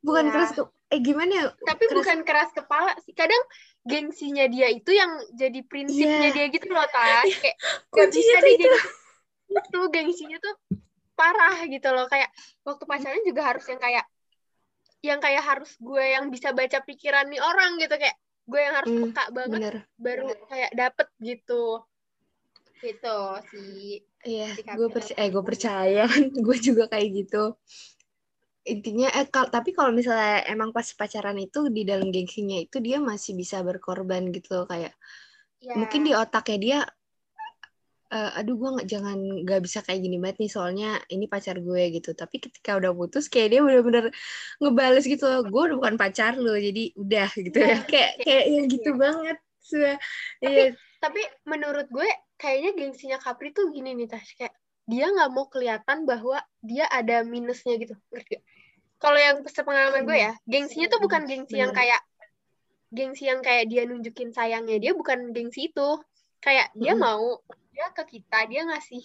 bukan 0.00 0.24
Iya. 0.26 0.32
keras 0.32 0.50
ke 0.52 0.62
eh 0.92 1.00
gimana 1.00 1.32
ya? 1.32 1.46
Tapi 1.54 1.84
keras- 1.86 1.96
bukan 2.00 2.18
keras 2.24 2.50
kepala 2.52 2.92
sih. 3.00 3.12
Kadang 3.12 3.40
gengsinya 3.82 4.44
dia 4.46 4.68
itu 4.68 4.92
yang 4.92 5.08
jadi 5.32 5.60
prinsipnya 5.64 6.28
Iya. 6.28 6.34
dia 6.34 6.46
gitu 6.50 6.68
loh, 6.68 6.84
Tas. 6.86 7.24
Kayak 7.28 7.56
gak 7.90 8.08
bisa 8.10 8.36
deh 8.38 8.52
itu. 8.52 8.66
gengsi. 8.66 8.88
Itu 9.52 9.80
gengsinya 9.88 10.38
tuh 10.38 10.54
parah 11.12 11.56
gitu 11.64 11.88
loh. 11.88 12.08
Kayak 12.08 12.28
waktu 12.62 12.84
pacaran 12.84 13.22
juga 13.22 13.42
harus 13.46 13.64
yang 13.64 13.80
kayak 13.80 14.04
yang 15.02 15.18
kayak 15.18 15.42
harus 15.42 15.74
gue 15.76 16.04
yang 16.08 16.30
bisa 16.30 16.54
baca 16.54 16.78
pikiran 16.78 17.26
nih 17.26 17.42
orang 17.42 17.74
gitu 17.76 17.90
kayak 17.90 18.14
gue 18.42 18.60
yang 18.60 18.74
harus 18.74 18.90
Hmm, 18.90 19.02
peka 19.10 19.24
banget 19.34 19.58
Bener. 19.58 19.76
baru 19.98 20.24
kayak 20.46 20.70
dapet 20.72 21.08
gitu 21.18 21.82
gitu 22.78 23.18
sih 23.50 24.02
Iya, 24.22 24.54
Si 24.54 24.62
gue 24.62 24.86
percaya, 24.86 25.18
eh 25.18 25.28
gue 25.28 25.42
percaya 25.42 26.02
gue 26.46 26.56
juga 26.62 26.86
kayak 26.86 27.08
gitu. 27.10 27.58
Intinya, 28.62 29.10
eh 29.10 29.26
kal 29.26 29.50
tapi 29.50 29.74
kalau 29.74 29.90
misalnya 29.90 30.46
emang 30.46 30.70
pas 30.70 30.86
pacaran 30.94 31.34
itu 31.34 31.66
di 31.66 31.82
dalam 31.82 32.14
gengsinya 32.14 32.62
itu 32.62 32.78
dia 32.78 33.02
masih 33.02 33.34
bisa 33.34 33.58
berkorban 33.66 34.30
gitu 34.30 34.54
loh, 34.54 34.66
kayak 34.70 34.94
ya 35.58 35.74
mungkin 35.74 36.06
di 36.06 36.14
otaknya 36.14 36.58
dia, 36.62 36.78
eh, 38.14 38.30
aduh 38.38 38.54
gue 38.54 38.70
nggak 38.78 38.86
jangan 38.86 39.18
nggak 39.18 39.60
bisa 39.66 39.82
kayak 39.82 40.00
gini 40.06 40.16
banget 40.22 40.46
nih 40.46 40.50
soalnya 40.54 40.90
ini 41.10 41.26
pacar 41.26 41.58
gue 41.58 41.82
gitu. 41.90 42.14
Tapi 42.14 42.38
ketika 42.38 42.78
udah 42.78 42.94
putus 42.94 43.26
kayak 43.26 43.48
dia 43.50 43.60
bener-bener 43.66 44.14
ngebales 44.62 45.04
gitu 45.10 45.24
loh, 45.26 45.42
gue 45.42 45.62
udah 45.66 45.76
bukan 45.82 45.96
pacar 45.98 46.38
lo, 46.38 46.54
jadi 46.54 46.94
udah 46.94 47.30
gitu 47.34 47.58
ya, 47.58 47.66
Iya, 47.66 47.78
kayak 47.82 48.12
kayak 48.22 48.44
yang 48.46 48.66
gitu 48.70 48.90
banget. 48.94 49.36
Sudah, 49.62 49.96
iya, 50.42 50.74
tapi 51.02 51.22
menurut 51.50 51.90
gue 51.90 52.06
kayaknya 52.38 52.70
gengsinya 52.78 53.18
Capri 53.18 53.50
tuh 53.50 53.70
gini 53.74 53.94
nih 53.94 54.06
Tas 54.06 54.26
kayak 54.38 54.54
dia 54.86 55.06
nggak 55.06 55.30
mau 55.30 55.46
kelihatan 55.46 56.02
bahwa 56.06 56.42
dia 56.62 56.90
ada 56.90 57.22
minusnya 57.22 57.78
gitu. 57.78 57.94
Ngerti 58.10 58.38
gak? 58.38 58.44
Kalau 59.02 59.18
yang 59.18 59.42
sepengalaman 59.42 60.06
gue 60.06 60.14
ya 60.14 60.32
gengsinya 60.46 60.86
tuh 60.86 61.02
bukan 61.02 61.26
gengsi 61.26 61.58
yang 61.58 61.74
kayak 61.74 61.98
gengsi 62.94 63.26
yang 63.26 63.42
kayak 63.42 63.66
dia 63.66 63.82
nunjukin 63.88 64.30
sayangnya 64.30 64.78
dia 64.78 64.92
bukan 64.94 65.34
gengsi 65.34 65.74
itu. 65.74 65.98
Kayak 66.38 66.70
dia 66.78 66.94
mau 66.94 67.42
dia 67.74 67.90
ke 67.90 68.18
kita 68.18 68.46
dia 68.46 68.62
ngasih 68.68 69.02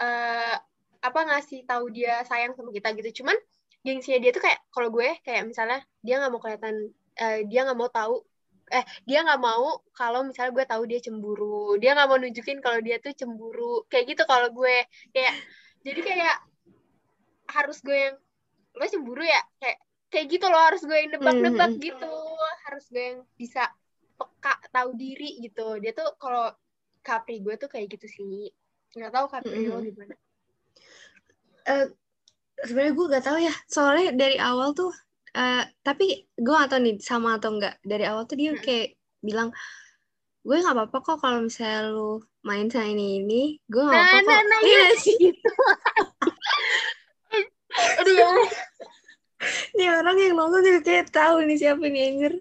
eh 0.00 0.56
apa 1.04 1.20
ngasih 1.28 1.68
tahu 1.68 1.92
dia 1.92 2.24
sayang 2.24 2.56
sama 2.56 2.72
kita 2.72 2.96
gitu. 2.96 3.20
Cuman 3.20 3.36
gengsinya 3.84 4.24
dia 4.24 4.32
tuh 4.32 4.40
kayak 4.40 4.60
kalau 4.72 4.88
gue 4.88 5.20
kayak 5.20 5.44
misalnya 5.44 5.84
dia 6.00 6.16
nggak 6.16 6.32
mau 6.32 6.40
kelihatan 6.40 6.74
eh, 7.20 7.38
dia 7.44 7.60
nggak 7.68 7.78
mau 7.78 7.90
tahu 7.92 8.24
eh 8.66 8.84
dia 9.06 9.22
nggak 9.22 9.38
mau 9.38 9.78
kalau 9.94 10.26
misalnya 10.26 10.52
gue 10.56 10.64
tahu 10.64 10.82
dia 10.88 11.00
cemburu. 11.04 11.76
Dia 11.76 11.92
nggak 11.92 12.08
mau 12.08 12.16
nunjukin 12.16 12.58
kalau 12.64 12.80
dia 12.80 12.96
tuh 13.04 13.12
cemburu. 13.12 13.84
Kayak 13.92 14.16
gitu 14.16 14.22
kalau 14.24 14.48
gue. 14.48 14.76
Kayak 15.12 15.34
jadi 15.84 16.00
kayak 16.00 16.36
harus 17.46 17.78
gue 17.84 17.94
yang 17.94 18.16
lo 18.76 18.84
cemburu 18.84 19.24
ya. 19.24 19.40
Kayak 19.58 19.78
kayak 20.12 20.26
gitu 20.30 20.46
loh 20.46 20.60
harus 20.60 20.82
gue 20.84 20.96
yang 20.96 21.10
nebak-nebak 21.16 21.72
Mhm. 21.74 21.82
gitu. 21.82 22.12
Harus 22.68 22.84
gue 22.92 23.04
yang 23.16 23.20
bisa 23.34 23.66
peka 24.16 24.54
tahu 24.72 24.92
diri 24.94 25.40
gitu. 25.40 25.80
Dia 25.80 25.92
tuh 25.96 26.14
kalau 26.20 26.52
Capri 27.00 27.40
gue 27.40 27.54
tuh 27.56 27.68
kayak 27.72 27.96
gitu 27.96 28.06
sih. 28.06 28.52
Nggak 28.94 29.12
tahu 29.12 29.26
Capri 29.32 29.66
lo 29.66 29.80
Mhm. 29.80 29.90
gimana. 29.90 30.14
Eh 31.66 31.84
sebenarnya 32.62 32.92
gue 32.94 33.06
gak 33.12 33.26
tahu 33.26 33.38
ya. 33.42 33.54
Soalnya 33.66 34.14
dari 34.14 34.36
awal 34.38 34.72
tuh 34.72 34.92
eh 35.36 35.64
tapi 35.84 36.24
gue 36.32 36.54
gak 36.54 36.72
tahu 36.72 36.80
nih 36.80 36.96
sama 37.04 37.36
atau 37.36 37.52
enggak 37.52 37.76
dari 37.84 38.08
awal 38.08 38.24
tuh 38.24 38.40
dia 38.40 38.56
Mm-mm. 38.56 38.64
kayak 38.64 38.96
bilang 39.20 39.52
gue 40.46 40.56
nggak 40.62 40.72
apa-apa 40.78 40.98
kok 41.02 41.18
kalau 41.20 41.44
misalnya 41.44 41.90
lu 41.92 42.22
main 42.40 42.70
sama 42.72 42.88
ini 42.88 43.20
ini 43.20 43.42
gue 43.66 43.82
nggak 43.82 44.00
Nah, 44.00 44.06
apa-apa 44.16 44.32
nah, 44.32 44.40
nah, 44.46 44.60
Iya 44.62 44.86
sih 44.96 45.18
aduh 48.00 48.16
ya 49.75 49.75
nih 49.86 50.02
orang 50.02 50.16
yang 50.18 50.34
nonton 50.34 50.66
juga 50.66 50.80
kayak 50.82 51.14
tahu 51.14 51.46
nih 51.46 51.58
siapa 51.62 51.84
nih 51.86 52.02
anjir. 52.10 52.34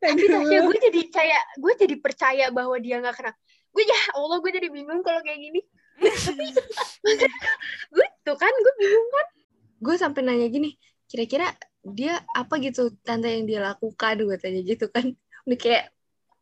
Tapi. 0.00 0.24
Tasya 0.24 0.58
gue 0.64 0.78
jadi 0.80 1.02
kayak 1.12 1.42
gue 1.60 1.72
jadi 1.76 1.96
percaya 2.00 2.44
bahwa 2.48 2.80
dia 2.80 2.96
nggak 3.04 3.12
kenal 3.20 3.36
gue 3.72 3.84
ya 3.88 4.00
Allah 4.16 4.36
gue 4.40 4.52
jadi 4.52 4.68
bingung 4.72 5.04
kalau 5.04 5.20
kayak 5.20 5.40
gini. 5.40 5.60
Tapi 6.00 6.46
gue 7.94 8.06
tuh 8.24 8.36
kan 8.40 8.52
gue 8.52 8.74
bingung 8.80 9.08
kan. 9.12 9.26
Gue 9.84 9.94
sampai 10.00 10.20
nanya 10.24 10.48
gini 10.48 10.80
kira-kira 11.12 11.52
dia 11.84 12.24
apa 12.32 12.56
gitu 12.64 12.88
tante 13.04 13.28
yang 13.28 13.44
dia 13.44 13.60
lakukan 13.60 14.16
gue 14.24 14.36
tanya 14.40 14.60
gitu 14.64 14.88
kan. 14.88 15.12
Udah 15.44 15.58
kayak 15.60 15.92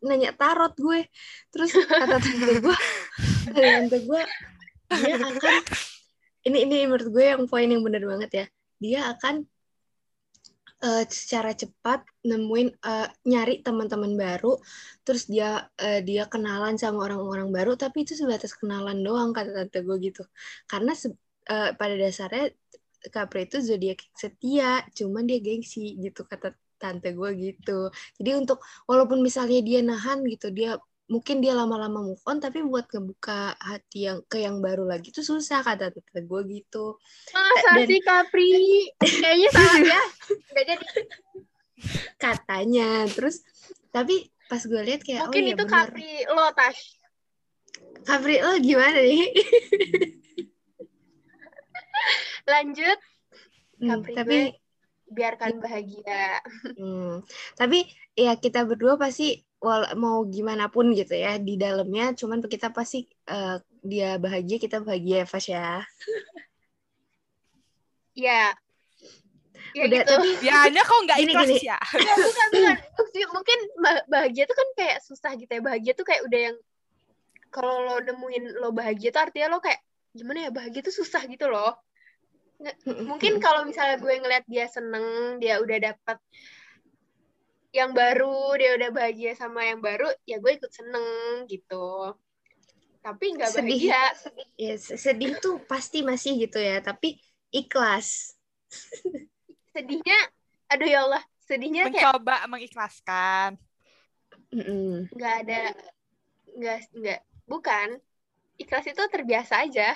nanya 0.03 0.31
tarot 0.35 0.75
gue. 0.79 1.11
Terus 1.51 1.75
kata 1.75 2.19
tante 2.19 2.55
gue 2.63 2.77
kata 3.51 3.59
tante 3.59 3.99
gue 4.07 4.23
dia 4.91 5.15
akan 5.19 5.63
ini 6.51 6.59
ini 6.67 6.77
menurut 6.87 7.09
gue 7.11 7.25
yang 7.27 7.43
poin 7.47 7.67
yang 7.67 7.83
benar 7.83 8.07
banget 8.07 8.31
ya. 8.31 8.47
Dia 8.79 9.01
akan 9.15 9.47
eh, 10.85 11.05
secara 11.09 11.51
cepat 11.53 12.01
nemuin 12.29 12.69
eh, 12.81 13.09
nyari 13.31 13.55
teman-teman 13.67 14.13
baru 14.17 14.57
terus 15.05 15.29
dia 15.33 15.69
eh, 15.81 16.01
dia 16.09 16.25
kenalan 16.33 16.75
sama 16.81 16.99
orang-orang 17.07 17.49
baru 17.57 17.73
tapi 17.77 18.05
itu 18.05 18.13
sebatas 18.17 18.53
kenalan 18.61 18.99
doang 19.07 19.31
kata 19.37 19.51
tante 19.67 19.79
gue 19.87 19.97
gitu 20.07 20.23
karena 20.71 20.93
eh, 21.53 21.71
pada 21.79 21.95
dasarnya 21.97 22.53
Capri 23.09 23.49
itu 23.49 23.57
zodiak 23.65 24.05
setia, 24.13 24.85
cuman 24.93 25.25
dia 25.25 25.41
gengsi 25.41 25.97
gitu 26.05 26.21
kata 26.29 26.53
tante 26.77 27.17
gue 27.17 27.31
gitu. 27.41 27.89
Jadi 28.21 28.31
untuk 28.37 28.61
walaupun 28.85 29.25
misalnya 29.25 29.61
dia 29.65 29.81
nahan 29.81 30.21
gitu, 30.29 30.53
dia 30.53 30.77
mungkin 31.11 31.43
dia 31.43 31.59
lama-lama 31.59 32.07
move 32.07 32.23
on, 32.23 32.39
tapi 32.39 32.63
buat 32.63 32.87
ngebuka 32.87 33.59
hati 33.59 34.07
yang 34.07 34.23
ke 34.31 34.47
yang 34.47 34.63
baru 34.63 34.87
lagi 34.87 35.11
itu 35.11 35.27
susah 35.27 35.59
kata 35.67 35.91
tante 35.91 36.21
gue 36.23 36.41
gitu. 36.47 36.95
masa 37.35 37.83
Dan- 37.83 37.91
sih 37.91 38.01
Capri 38.01 38.55
kayaknya 39.03 39.49
salah 39.51 39.79
ya. 39.83 40.03
Nggak 40.55 40.65
jadi. 40.71 40.87
Katanya, 42.15 42.89
terus 43.11 43.43
tapi 43.91 44.31
pas 44.47 44.63
gue 44.63 44.83
lihat 44.87 45.03
kayak 45.03 45.27
mungkin 45.27 45.43
oh 45.43 45.49
iya 45.51 45.55
itu 45.59 45.65
benar. 45.67 45.87
Capri 45.91 46.11
lo 46.31 46.47
Tash. 46.55 46.83
Capri 48.07 48.37
lo 48.39 48.53
gimana 48.63 48.99
nih? 49.03 49.27
lanjut. 52.47 52.99
Hmm, 53.83 53.89
Capri 53.91 54.15
tapi 54.15 54.37
gue 54.39 54.47
biarkan 55.11 55.59
bahagia. 55.59 56.39
Hmm, 56.79 57.27
tapi 57.59 57.83
ya 58.15 58.39
kita 58.39 58.63
berdua 58.63 58.95
pasti 58.95 59.43
wal 59.61 59.85
mau 60.01 60.25
gimana 60.25 60.73
pun 60.73 60.91
gitu 60.97 61.13
ya 61.13 61.37
di 61.37 61.61
dalamnya, 61.61 62.17
cuman 62.17 62.41
kita 62.45 62.73
pasti 62.73 63.05
eh, 63.29 63.57
dia 63.85 64.17
bahagia 64.17 64.57
kita 64.57 64.81
bahagia 64.81 65.25
ya 65.25 65.27
Fas 65.29 65.47
ya. 65.49 65.85
ya 68.17 68.53
ya 69.71 69.85
Udah, 69.87 70.03
gitu 70.03 70.13
tapi 70.19 70.29
Ya 70.43 70.55
hanya 70.67 70.83
kok 70.83 70.99
nggak 71.07 71.19
ikhlas 71.23 71.47
gini. 71.47 71.57
ya. 71.63 71.79
Ya, 71.79 72.15
bukan 72.19 72.49
bukan 72.99 73.29
mungkin 73.31 73.59
bah- 73.79 74.07
bahagia 74.11 74.45
tuh 74.51 74.57
kan 74.59 74.69
kayak 74.75 74.99
susah 75.07 75.33
gitu 75.39 75.47
ya 75.53 75.63
bahagia 75.63 75.93
tuh 75.95 76.05
kayak 76.05 76.27
udah 76.27 76.41
yang 76.51 76.57
kalau 77.55 77.83
lo 77.87 77.95
nemuin 78.03 78.45
lo 78.59 78.75
bahagia 78.75 79.15
tuh 79.15 79.23
artinya 79.31 79.47
lo 79.55 79.63
kayak 79.63 79.79
gimana 80.11 80.49
ya 80.49 80.51
bahagia 80.51 80.83
tuh 80.83 80.95
susah 80.95 81.23
gitu 81.31 81.47
loh 81.47 81.79
mungkin 83.09 83.41
kalau 83.41 83.65
misalnya 83.65 83.97
gue 83.97 84.11
ngeliat 84.21 84.45
dia 84.45 84.67
seneng 84.69 85.39
dia 85.41 85.63
udah 85.63 85.79
dapet 85.81 86.19
yang 87.71 87.95
baru 87.95 88.59
dia 88.59 88.75
udah 88.75 88.91
bahagia 88.91 89.33
sama 89.39 89.63
yang 89.63 89.79
baru 89.79 90.11
ya 90.27 90.43
gue 90.43 90.53
ikut 90.59 90.73
seneng 90.75 91.47
gitu 91.47 92.15
tapi 93.01 93.33
nggak 93.33 93.49
Sedih. 93.55 93.89
bahagia 93.89 94.03
ya 94.61 94.75
se- 94.77 94.99
sedih 95.01 95.33
tuh 95.41 95.57
pasti 95.65 96.05
masih 96.05 96.37
gitu 96.37 96.61
ya, 96.61 96.85
tapi 96.85 97.17
ikhlas. 97.49 98.37
sedihnya 99.75 100.19
aduh 100.69 100.87
ya 100.87 100.99
Allah 101.09 101.23
sedihnya 101.49 101.89
kayak 101.91 102.13
Mencoba 102.13 102.37
mengikhlaskan. 102.47 103.51
Mm-mm. 104.51 105.07
nggak 105.15 105.35
ada 105.47 105.61
nggak 106.59 106.79
nggak 106.91 107.21
bukan 107.47 107.89
ikhlas 108.59 108.87
itu 108.91 109.03
terbiasa 109.09 109.63
aja 109.63 109.95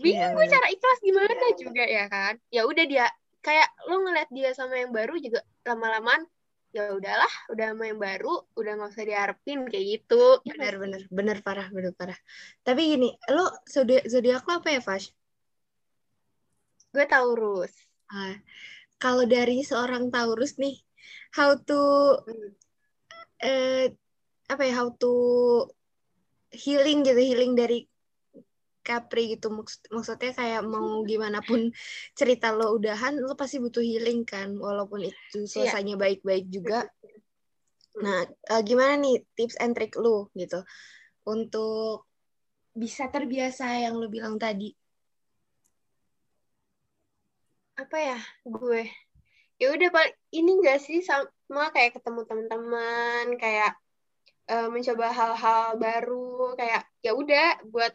bingung 0.00 0.32
Iya, 0.32 0.36
gue 0.36 0.46
cara 0.48 0.66
ikhlas 0.72 0.98
gimana 1.04 1.46
juga 1.60 1.84
ya 1.84 2.04
kan 2.08 2.34
ya 2.48 2.64
udah 2.64 2.84
dia 2.88 3.06
kayak 3.44 3.68
lo 3.88 4.00
ngeliat 4.00 4.28
dia 4.32 4.50
sama 4.56 4.80
yang 4.80 4.92
baru 4.92 5.14
juga 5.20 5.44
lama-lamaan 5.68 6.24
ya 6.70 6.94
udahlah 6.94 7.32
udah 7.50 7.66
sama 7.74 7.84
yang 7.90 7.98
baru 7.98 8.46
udah 8.54 8.72
nggak 8.78 8.90
usah 8.94 9.06
diharapin 9.06 9.66
kayak 9.66 9.86
gitu 9.98 10.38
Bener 10.46 10.78
bener 10.78 11.02
bener 11.10 11.36
parah 11.42 11.66
bener 11.74 11.90
parah. 11.98 12.18
Tapi 12.62 12.94
gini, 12.94 13.10
lo 13.34 13.50
zodiak 13.66 14.06
zodiak 14.06 14.46
lo 14.46 14.62
apa 14.62 14.70
ya 14.70 14.80
Fas? 14.82 15.10
gue 16.90 17.06
Taurus 17.06 17.74
Ah, 18.10 18.34
kalau 18.98 19.22
dari 19.22 19.62
seorang 19.62 20.10
Taurus 20.10 20.58
nih, 20.58 20.78
how 21.38 21.54
to 21.54 21.78
Hmm. 22.26 22.50
eh 23.42 23.94
apa 24.50 24.62
ya 24.66 24.74
how 24.82 24.90
to 24.98 25.10
healing 26.50 27.06
gitu 27.06 27.18
healing 27.18 27.54
dari 27.54 27.86
Capri 28.80 29.36
gitu. 29.36 29.52
Maksud, 29.52 29.92
maksudnya 29.92 30.32
kayak 30.32 30.62
mau 30.64 31.00
gimana 31.10 31.44
pun 31.44 31.70
cerita 32.16 32.50
lo 32.50 32.74
udahan 32.76 33.16
lo 33.20 33.36
pasti 33.36 33.60
butuh 33.60 33.84
healing 33.84 34.24
kan 34.24 34.56
walaupun 34.56 35.06
itu 35.08 35.38
Iya. 35.44 35.48
selesainya 35.74 35.94
baik-baik 36.00 36.48
juga. 36.48 36.88
Nah 38.00 38.24
eh, 38.26 38.62
gimana 38.64 38.96
nih 38.96 39.20
tips 39.36 39.60
and 39.60 39.76
trick 39.76 39.94
lo 39.98 40.32
gitu 40.32 40.64
untuk 41.28 42.08
bisa 42.72 43.10
terbiasa 43.10 43.82
yang 43.82 43.98
lo 43.98 44.08
bilang 44.08 44.40
tadi? 44.40 44.72
Apa 47.76 47.96
ya 47.96 48.18
gue? 48.46 48.88
Ya 49.60 49.72
udah 49.76 49.88
paling 49.92 50.16
ini 50.32 50.50
enggak 50.56 50.80
sih 50.80 51.04
sama 51.04 51.68
kayak 51.72 52.00
ketemu 52.00 52.24
teman-teman 52.24 53.36
kayak 53.36 53.76
eh, 54.48 54.68
mencoba 54.72 55.12
hal-hal 55.12 55.76
baru 55.76 56.56
kayak 56.56 56.88
ya 57.04 57.12
udah 57.12 57.60
buat 57.68 57.92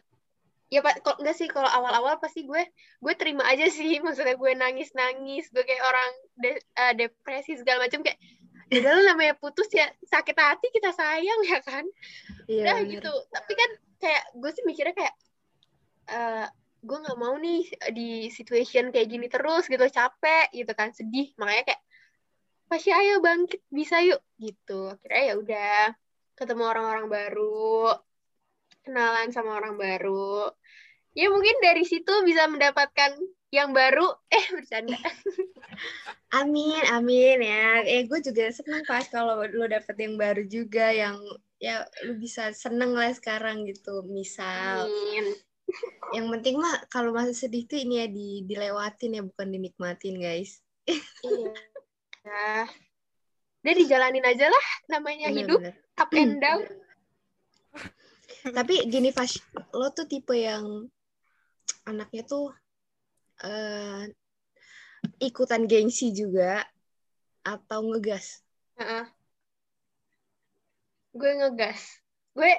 ya 0.66 0.82
pak 0.82 0.98
kok 1.06 1.22
enggak 1.22 1.38
sih 1.38 1.46
kalau 1.46 1.70
awal-awal 1.70 2.18
pasti 2.18 2.42
gue 2.42 2.62
gue 2.98 3.14
terima 3.14 3.46
aja 3.46 3.66
sih. 3.70 3.98
Maksudnya 4.04 4.34
gue 4.34 4.52
nangis-nangis 4.58 5.50
gue 5.54 5.62
kayak 5.62 5.84
orang 5.84 6.10
de- 6.38 6.64
eh, 6.64 6.94
depresi 6.98 7.54
segala 7.58 7.86
macam. 7.86 8.02
Kayak 8.02 8.18
ya 8.66 8.82
udah 8.82 9.14
namanya 9.14 9.38
putus 9.38 9.70
ya 9.70 9.86
sakit 10.10 10.34
hati 10.34 10.66
kita 10.74 10.90
sayang 10.90 11.40
ya 11.52 11.58
kan? 11.62 11.84
Iya 12.50 12.62
udah 12.66 12.76
bener. 12.82 12.92
gitu. 12.98 13.12
Tapi 13.30 13.52
kan 13.54 13.70
kayak 13.96 14.24
gue 14.34 14.50
sih 14.52 14.64
mikirnya 14.66 14.94
kayak 14.94 15.14
eh 16.06 16.46
gue 16.86 16.98
nggak 17.02 17.18
mau 17.18 17.34
nih 17.34 17.66
di 17.90 18.30
situation 18.30 18.90
kayak 18.90 19.08
gini 19.10 19.26
terus 19.30 19.70
gitu. 19.70 19.86
Capek 19.86 20.50
gitu 20.50 20.72
kan. 20.74 20.90
Sedih. 20.90 21.30
Makanya 21.38 21.74
kayak 21.74 21.82
pasti 22.66 22.90
ayo 22.90 23.22
bangkit 23.22 23.62
bisa 23.70 24.02
yuk 24.02 24.18
gitu. 24.42 24.90
Akhirnya 24.90 25.22
ya 25.22 25.34
udah 25.38 25.78
ketemu 26.36 26.62
orang-orang 26.66 27.06
baru 27.06 27.94
kenalan 28.86 29.34
sama 29.34 29.58
orang 29.58 29.74
baru 29.74 30.54
ya 31.18 31.26
mungkin 31.28 31.58
dari 31.58 31.82
situ 31.82 32.12
bisa 32.22 32.46
mendapatkan 32.46 33.18
yang 33.50 33.74
baru 33.74 34.06
eh 34.30 34.46
bercanda 34.54 34.96
Amin, 36.34 36.82
amin 36.90 37.38
ya. 37.38 37.86
Eh, 37.86 38.04
gue 38.04 38.18
juga 38.20 38.50
seneng 38.50 38.82
pas 38.84 39.06
kalau 39.08 39.40
lo 39.46 39.64
dapet 39.70 39.94
yang 39.96 40.18
baru 40.18 40.42
juga 40.44 40.90
yang 40.90 41.16
ya 41.62 41.86
lu 42.04 42.18
bisa 42.18 42.50
seneng 42.52 42.92
lah 42.92 43.14
sekarang 43.14 43.64
gitu. 43.64 44.04
Misal, 44.10 44.84
amin 44.90 45.32
yang 46.16 46.26
penting 46.30 46.58
mah 46.58 46.82
kalau 46.90 47.10
masih 47.14 47.34
sedih 47.34 47.66
tuh 47.66 47.78
ini 47.78 47.94
ya 48.02 48.06
di 48.10 48.28
dilewatin 48.46 49.18
ya 49.18 49.22
bukan 49.22 49.48
dinikmatin 49.50 50.16
guys. 50.18 50.62
iya 51.26 51.50
nah 52.26 52.66
udah 53.66 53.74
dijalanin 53.74 54.22
aja 54.22 54.46
lah 54.46 54.66
namanya 54.86 55.34
hidup 55.34 55.58
Bener-bener. 55.58 55.98
up 55.98 56.10
and 56.14 56.38
down 56.38 56.62
Tapi 58.54 58.86
gini 58.86 59.10
Fash, 59.10 59.42
lo 59.74 59.90
tuh 59.90 60.06
tipe 60.06 60.34
yang 60.38 60.86
anaknya 61.86 62.22
tuh 62.26 62.54
eh 63.42 64.06
ikutan 65.22 65.66
gengsi 65.66 66.14
juga 66.14 66.62
atau 67.42 67.90
ngegas? 67.90 68.42
Heeh. 68.78 69.04
Gue 71.16 71.30
ngegas. 71.42 71.80
Gue 72.36 72.52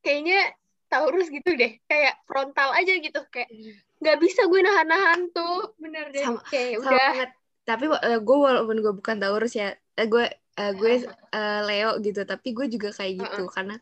kayaknya 0.00 0.54
Taurus 0.86 1.28
gitu 1.28 1.56
deh. 1.58 1.76
Kayak 1.90 2.22
frontal 2.24 2.70
aja 2.72 2.92
gitu. 2.96 3.20
Kayak 3.32 3.50
nggak 3.98 4.18
bisa 4.22 4.46
gue 4.46 4.60
nahan-nahan 4.62 5.20
tuh. 5.34 5.74
Bener 5.80 6.14
deh. 6.14 6.22
Sama- 6.22 6.44
kayak 6.46 6.80
Sama 6.80 6.86
udah. 6.86 7.08
banget. 7.12 7.30
Tapi 7.66 7.84
eh, 7.90 8.20
gue 8.22 8.36
walaupun 8.38 8.76
gue 8.78 8.92
bukan 8.94 9.16
Taurus 9.18 9.58
ya, 9.58 9.74
eh, 9.74 10.06
gue 10.06 10.24
eh, 10.30 10.72
gue 10.78 10.92
eh, 11.10 11.60
Leo 11.66 11.98
gitu, 11.98 12.22
tapi 12.22 12.54
gue 12.54 12.70
juga 12.70 12.94
kayak 12.94 13.26
gitu 13.26 13.50
karena 13.50 13.74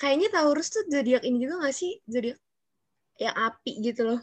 kayaknya 0.00 0.32
Taurus 0.32 0.72
tuh 0.72 0.82
zodiak 0.88 1.20
ini 1.22 1.36
juga 1.38 1.60
gak 1.62 1.76
sih 1.76 2.00
zodiak 2.08 2.40
yang 3.20 3.36
api 3.36 3.72
gitu 3.84 4.08
loh, 4.08 4.20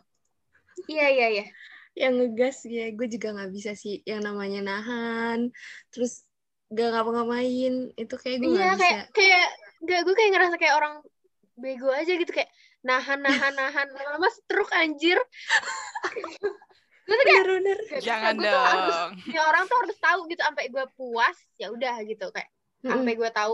Iya, 0.89 1.05
iya, 1.09 1.27
iya. 1.29 1.45
yang 1.93 2.17
ngegas 2.17 2.65
ya. 2.65 2.89
Gue 2.93 3.05
juga 3.05 3.29
nggak 3.29 3.49
bisa 3.49 3.71
sih 3.73 4.01
yang 4.03 4.21
namanya 4.21 4.65
nahan, 4.65 5.53
terus 5.89 6.25
gak 6.67 6.93
ngapa-ngapain 6.93 7.93
itu 7.93 8.15
kayak 8.17 8.37
gue 8.41 8.49
Iya, 8.49 8.57
nggak 8.57 8.73
bisa. 8.73 8.81
kayak, 8.81 9.03
kayak, 9.13 9.47
nggak 9.85 9.99
gue 10.01 10.13
kayak 10.17 10.31
ngerasa 10.33 10.55
kayak 10.57 10.75
orang 10.75 10.93
bego 11.55 11.89
aja 11.89 12.09
gitu. 12.11 12.31
Kayak 12.33 12.49
nahan, 12.81 13.19
nahan, 13.21 13.53
nahan. 13.53 13.87
Lama-lama 13.89 14.29
stroke 14.33 14.73
anjir. 14.73 15.17
gue 17.07 17.15
tuh 17.15 17.25
kayak, 17.25 17.41
Bener-bener. 17.45 17.77
"Nggak 17.87 18.01
bisa, 18.01 18.07
Jangan 18.09 18.33
gue 18.35 18.45
tuh 18.45 18.61
harus, 18.65 18.97
dong. 18.97 19.11
ya 19.31 19.41
orang 19.45 19.63
tuh 19.65 19.77
harus 19.81 19.97
tahu 19.97 20.19
gitu. 20.27 20.41
Sampai 20.41 20.65
gue 20.67 20.85
puas, 20.93 21.37
ya 21.55 21.67
udah 21.69 21.95
gitu. 22.03 22.25
Kayak, 22.29 22.49
sampai 22.81 23.13
gue 23.13 23.29
tahu. 23.31 23.53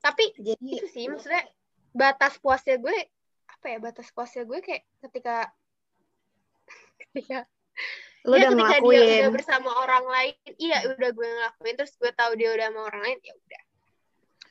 Tapi 0.00 0.24
Jadi 0.40 0.64
itu 0.80 0.86
sih 0.88 1.04
maksudnya 1.06 1.44
batas 1.92 2.40
puasnya 2.40 2.80
gue 2.80 2.96
apa 3.50 3.66
ya 3.68 3.78
batas 3.82 4.08
puasnya 4.14 4.48
gue 4.48 4.58
kayak 4.64 4.82
ketika 5.04 5.52
ketika 6.96 7.44
lo 8.24 8.36
ya 8.36 8.48
udah 8.48 8.50
ketika 8.52 8.76
dia 8.80 8.80
ngelakuin. 8.80 9.20
udah 9.20 9.30
bersama 9.32 9.70
orang 9.80 10.04
lain 10.08 10.36
iya 10.60 10.78
udah 10.86 11.10
gue 11.12 11.28
ngelakuin 11.28 11.74
terus 11.76 11.92
gue 11.96 12.12
tahu 12.12 12.32
dia 12.36 12.48
udah 12.52 12.66
sama 12.72 12.80
orang 12.88 13.02
lain 13.04 13.18
ya 13.20 13.34
udah 13.36 13.62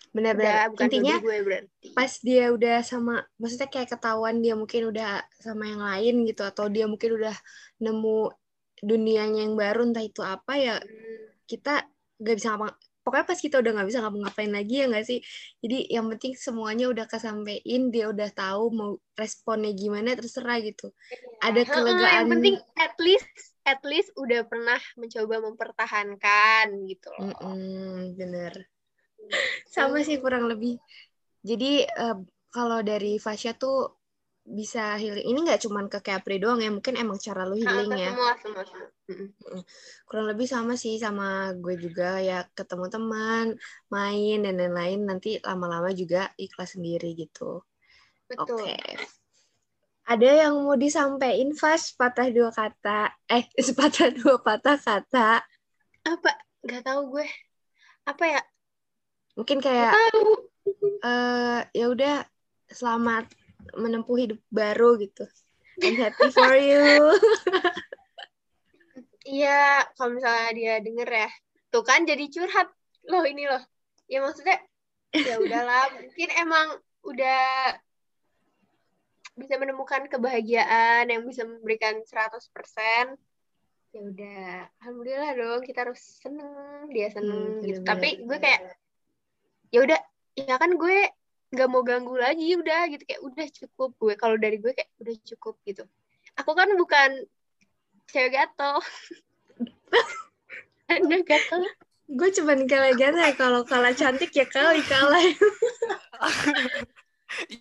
Bener-bener. 0.09 0.73
bukan 0.73 0.89
Intinya 0.89 1.15
gue 1.21 1.37
berarti 1.45 1.87
pas 1.93 2.11
dia 2.25 2.45
udah 2.49 2.77
sama 2.81 3.21
maksudnya 3.37 3.69
kayak 3.69 3.89
ketahuan 3.93 4.41
dia 4.41 4.57
mungkin 4.57 4.89
udah 4.89 5.21
sama 5.37 5.69
yang 5.69 5.81
lain 5.85 6.15
gitu 6.25 6.41
atau 6.41 6.65
dia 6.65 6.89
mungkin 6.89 7.13
udah 7.13 7.35
nemu 7.77 8.33
dunianya 8.81 9.45
yang 9.45 9.53
baru 9.53 9.85
entah 9.85 10.01
itu 10.05 10.21
apa 10.25 10.53
ya 10.57 10.75
Hmm, 10.81 11.29
kita 11.45 11.85
gak 12.19 12.35
bisa 12.35 12.57
ngapa 12.57 12.73
pokoknya 13.09 13.25
pas 13.25 13.41
kita 13.41 13.57
udah 13.57 13.71
nggak 13.73 13.89
bisa 13.89 13.99
ngapa-ngapain 14.05 14.53
lagi 14.53 14.75
ya 14.77 14.85
nggak 14.85 15.05
sih? 15.09 15.19
Jadi 15.65 15.89
yang 15.89 16.05
penting 16.13 16.37
semuanya 16.37 16.85
udah 16.93 17.09
kesampein 17.09 17.89
dia 17.89 18.05
udah 18.13 18.29
tahu 18.29 18.69
mau 18.69 18.91
responnya 19.17 19.73
gimana 19.73 20.13
terserah 20.13 20.61
gitu. 20.61 20.93
Ada 21.41 21.65
Heeh, 21.65 21.73
kelegaan 21.73 22.13
yang 22.13 22.29
penting 22.29 22.55
at 22.77 22.93
least 23.01 23.25
at 23.65 23.81
least 23.81 24.13
udah 24.13 24.45
pernah 24.45 24.77
mencoba 24.93 25.41
mempertahankan 25.41 26.65
gitu 26.85 27.09
loh. 27.09 27.25
Mm-mm, 27.33 28.13
bener. 28.13 28.53
Sama 29.65 30.05
sih 30.05 30.21
kurang 30.21 30.45
lebih. 30.45 30.77
Jadi 31.41 31.89
eh, 31.89 32.17
kalau 32.53 32.85
dari 32.85 33.17
Fasya 33.17 33.57
tuh 33.57 33.98
bisa 34.49 34.97
healing. 34.97 35.29
Ini 35.29 35.39
nggak 35.45 35.61
cuman 35.69 35.85
ke 35.85 36.01
Capri 36.01 36.41
doang 36.41 36.57
ya 36.57 36.73
mungkin 36.73 36.97
emang 36.97 37.21
cara 37.21 37.45
lu 37.45 37.53
Nah, 37.61 37.69
healing 37.69 37.93
ya 38.01 38.11
semua 38.11 38.33
semua 38.41 38.63
semua. 38.65 38.87
Kurang 40.09 40.25
lebih 40.25 40.49
sama 40.49 40.73
sih 40.73 40.97
sama 40.97 41.53
gue 41.53 41.77
juga 41.77 42.17
ya 42.17 42.45
ketemu 42.57 42.85
teman 42.89 43.45
main 43.93 44.37
dan 44.41 44.57
lain-lain. 44.57 45.05
Nanti 45.05 45.37
lama-lama 45.45 45.93
juga 45.93 46.33
ikhlas 46.35 46.73
sendiri 46.73 47.13
gitu. 47.13 47.61
Oke. 48.37 48.73
Ada 50.09 50.49
yang 50.49 50.65
mau 50.65 50.73
disampaikan 50.73 51.53
Fas? 51.53 51.93
Patah 51.93 52.33
dua 52.33 52.49
kata. 52.49 53.13
Eh 53.29 53.45
sepatah 53.65 54.09
dua 54.09 54.41
patah 54.41 54.81
kata. 54.81 55.45
Apa? 56.09 56.31
Nggak 56.65 56.81
tahu 56.81 57.01
gue. 57.13 57.27
Apa 58.09 58.23
ya? 58.25 58.41
Mungkin 59.37 59.61
kayak 59.61 59.93
eh 61.05 61.61
ya 61.71 61.85
udah 61.93 62.25
selamat 62.69 63.38
menempuh 63.77 64.17
hidup 64.17 64.39
baru 64.49 64.97
gitu 65.01 65.27
I'm 65.83 65.95
happy 65.99 66.29
for 66.33 66.53
you 66.57 67.13
Iya, 69.29 69.85
kalau 69.93 70.17
misalnya 70.17 70.49
dia 70.57 70.73
denger 70.81 71.05
ya, 71.05 71.29
tuh 71.69 71.85
kan 71.85 72.01
jadi 72.01 72.25
curhat 72.33 72.65
loh 73.05 73.21
ini 73.29 73.45
loh. 73.45 73.61
Ya 74.09 74.25
maksudnya, 74.25 74.57
ya 75.13 75.37
udahlah, 75.37 75.85
mungkin 76.01 76.29
emang 76.33 76.67
udah 77.05 77.77
bisa 79.37 79.55
menemukan 79.61 80.09
kebahagiaan 80.09 81.13
yang 81.13 81.23
bisa 81.29 81.45
memberikan 81.45 82.01
100%. 82.01 83.13
Ya 83.93 84.01
udah, 84.01 84.65
alhamdulillah 84.81 85.31
dong, 85.37 85.61
kita 85.61 85.85
harus 85.85 86.01
seneng, 86.01 86.89
dia 86.89 87.13
seneng 87.13 87.53
Hmm, 87.53 87.61
gitu. 87.61 87.85
bener-bener. 87.85 87.85
Tapi 87.85 88.09
gue 88.25 88.37
kayak, 88.41 88.61
ya 89.69 89.79
udah, 89.85 89.99
ya 90.41 90.55
kan 90.57 90.71
gue 90.73 90.97
nggak 91.49 91.67
mau 91.69 91.81
ganggu 91.81 92.13
lagi, 92.13 92.53
udah 92.57 92.89
gitu 92.93 93.03
kayak 93.09 93.21
udah 93.25 93.47
cukup 93.49 93.89
gue. 93.97 94.13
Kalau 94.17 94.35
dari 94.37 94.57
gue 94.61 94.71
kayak 94.73 94.91
udah 95.01 95.15
cukup 95.25 95.55
gitu. 95.65 95.83
Aku 96.37 96.51
kan 96.53 96.69
bukan 96.77 97.25
cewek 98.09 98.37
gatel. 98.37 98.77
Anda 100.89 101.21
gatel. 101.21 101.61
gue 102.09 102.29
cuman 102.41 102.65
kalah 102.65 102.97
gana 102.97 103.29
kalau 103.37 103.61
kalah 103.61 103.93
cantik 103.93 104.33
ya 104.33 104.41
kali 104.49 104.81
kalah 104.81 105.21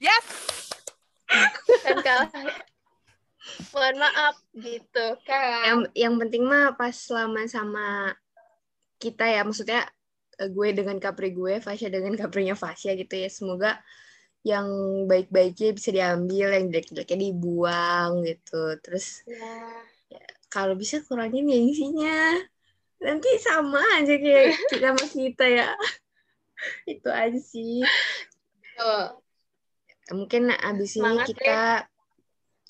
Yes. 0.00 0.26
Dan 1.84 2.00
kalah. 2.00 2.32
Mohon 3.76 3.96
maaf 4.00 4.36
gitu 4.56 5.06
kan. 5.28 5.64
yang 5.68 5.80
yang 5.92 6.14
penting 6.16 6.48
mah 6.48 6.72
pas 6.80 6.96
selama 6.96 7.44
sama 7.44 8.16
kita 8.96 9.28
ya 9.28 9.44
maksudnya 9.44 9.84
gue 10.38 10.68
dengan 10.70 10.96
Capri 11.02 11.34
gue 11.34 11.58
Fasya 11.58 11.90
dengan 11.90 12.14
Caprinya 12.14 12.54
Fasya 12.54 12.94
gitu 12.94 13.14
ya 13.18 13.26
semoga 13.26 13.82
yang 14.46 14.70
baik-baiknya 15.10 15.74
bisa 15.74 15.90
diambil 15.90 16.54
yang 16.54 16.70
jelek-jeleknya 16.70 17.18
dibuang 17.18 18.22
gitu 18.22 18.78
terus 18.78 19.26
Ya. 20.08 20.24
kalau 20.48 20.72
bisa 20.78 21.02
kurangin 21.04 21.44
gengsinya 21.50 22.38
nanti 23.02 23.28
sama 23.42 23.82
aja 23.98 24.14
kayak 24.16 24.56
kita 24.72 24.94
sama 24.94 25.04
kita 25.04 25.44
ya 25.44 25.68
itu 26.94 27.08
aja 27.10 27.40
sih 27.42 27.82
Tuh. 28.78 29.20
mungkin 30.14 30.54
abis 30.54 30.96
ini 30.96 31.02
Semangat 31.02 31.26
kita 31.28 31.60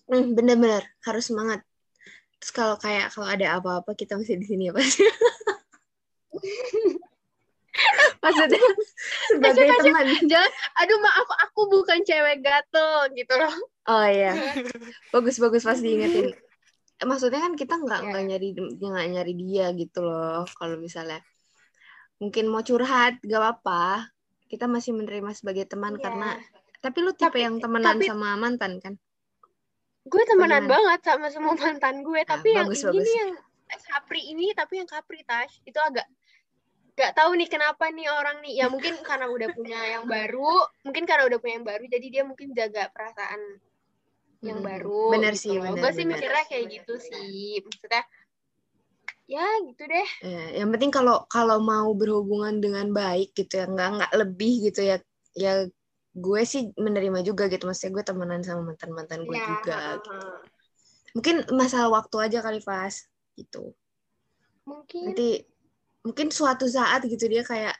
Hmm, 0.08 0.32
bener-bener 0.32 0.80
harus 1.04 1.28
semangat. 1.28 1.60
Terus 2.40 2.52
kalau 2.56 2.80
kayak 2.80 3.12
kalau 3.12 3.28
ada 3.28 3.60
apa-apa 3.60 3.92
kita 3.92 4.16
masih 4.16 4.40
di 4.40 4.48
sini 4.48 4.62
ya 4.70 4.72
pasti. 4.72 5.04
Maksudnya 8.18 8.60
sebagai 9.28 9.64
Tasya. 9.64 9.82
teman. 9.84 10.06
Jangan, 10.24 10.50
aduh 10.76 10.98
maaf 10.98 11.28
aku 11.40 11.60
bukan 11.68 11.98
cewek 12.02 12.40
gatel 12.40 12.90
gitu 13.12 13.34
loh. 13.34 13.54
Oh 13.86 14.04
iya, 14.04 14.34
bagus-bagus 15.14 15.62
pas 15.62 15.78
diingetin. 15.78 16.34
Eh, 16.98 17.06
Maksudnya 17.06 17.38
kan 17.40 17.54
kita 17.54 17.74
nggak 17.74 18.00
Iya. 18.00 18.08
nggak 18.08 18.24
nyari 18.26 18.48
nggak 18.76 19.06
nyari 19.08 19.32
dia 19.34 19.66
gitu 19.72 20.02
loh. 20.02 20.42
Kalau 20.50 20.76
misalnya 20.76 21.22
mungkin 22.18 22.46
mau 22.46 22.60
curhat 22.60 23.22
gak 23.22 23.38
apa-apa. 23.38 24.10
Kita 24.44 24.64
masih 24.64 24.92
menerima 24.92 25.30
sebagai 25.32 25.64
teman 25.64 25.94
Iya. 25.94 26.02
karena 26.02 26.30
tapi 26.78 26.98
lu 27.00 27.12
tipe 27.12 27.30
Tapi- 27.30 27.42
yang 27.42 27.56
temenan 27.58 27.96
tapi- 27.96 28.06
sama 28.06 28.34
mantan 28.34 28.78
kan? 28.78 28.94
Gue 30.02 30.24
temenan 30.24 30.64
banget 30.64 31.00
sama 31.04 31.28
semua 31.28 31.52
mantan 31.78 32.00
gue, 32.00 32.20
tapi 32.24 32.48
yang 32.50 32.64
bagus, 32.66 32.80
ini 32.82 32.96
bagus. 32.96 33.12
yang 33.14 33.30
eh, 33.68 33.80
Capri 33.84 34.20
ini, 34.26 34.46
tapi 34.50 34.80
yang 34.80 34.88
Capri 34.88 35.20
Tash 35.20 35.60
itu 35.62 35.76
agak 35.76 36.08
gak 36.98 37.14
tahu 37.14 37.30
nih 37.38 37.46
kenapa 37.46 37.84
nih 37.94 38.10
orang 38.10 38.42
nih. 38.42 38.58
Ya 38.58 38.66
mungkin 38.66 38.98
karena 39.06 39.30
udah 39.30 39.48
punya 39.54 39.78
yang 39.86 40.04
baru, 40.10 40.50
mungkin 40.82 41.04
karena 41.06 41.24
udah 41.30 41.38
punya 41.38 41.54
yang 41.62 41.66
baru, 41.66 41.84
jadi 41.86 42.06
dia 42.10 42.22
mungkin 42.26 42.50
jaga 42.58 42.90
perasaan 42.90 43.62
yang 44.42 44.58
Hmm, 44.62 44.66
baru. 44.66 45.02
bener 45.14 45.34
gitu 45.34 45.42
sih, 45.50 45.54
bener, 45.58 45.82
Gue 45.82 45.90
sih 45.94 46.04
bener. 46.06 46.18
mikirnya 46.18 46.44
kayak 46.50 46.66
gitu 46.74 46.94
sih. 46.98 47.58
Maksudnya, 47.62 48.02
ya 49.30 49.46
gitu 49.66 49.82
deh. 49.86 50.08
Ya, 50.24 50.42
yang 50.62 50.68
penting 50.74 50.90
kalau 50.90 51.22
kalau 51.30 51.58
mau 51.62 51.90
berhubungan 51.94 52.58
dengan 52.58 52.90
baik 52.90 53.34
gitu 53.38 53.62
ya, 53.62 53.66
nggak 53.70 53.88
nggak 53.98 54.12
lebih 54.18 54.52
gitu 54.70 54.80
ya. 54.82 54.96
Ya 55.38 55.66
gue 56.18 56.42
sih 56.42 56.74
menerima 56.74 57.22
juga 57.22 57.46
gitu. 57.46 57.66
Maksudnya 57.66 57.92
gue 57.94 58.04
temenan 58.06 58.42
sama 58.42 58.74
mantan-mantan 58.74 59.22
gue 59.22 59.36
Ya, 59.38 59.46
juga. 59.46 59.78
gitu. 60.02 60.10
Mungkin 61.18 61.36
masalah 61.54 61.90
waktu 61.94 62.16
aja 62.30 62.38
kali 62.42 62.58
Fas 62.62 63.06
gitu. 63.38 63.74
Mungkin. 64.66 65.14
Nanti 65.14 65.42
mungkin 66.06 66.28
suatu 66.30 66.66
saat 66.70 67.04
gitu 67.06 67.26
dia 67.26 67.42
kayak 67.42 67.74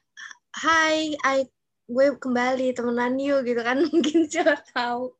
Hai, 0.58 1.14
I 1.22 1.46
gue 1.88 2.06
kembali 2.20 2.76
temenan 2.76 3.16
yuk 3.20 3.46
gitu 3.46 3.60
kan 3.62 3.78
mungkin 3.92 4.26
siapa 4.28 4.60
tahu. 4.74 5.14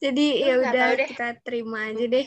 Jadi 0.00 0.26
Gue 0.42 0.48
ya 0.48 0.54
udah 0.58 0.86
kita 1.06 1.28
terima 1.44 1.92
aja 1.92 2.04
deh. 2.08 2.26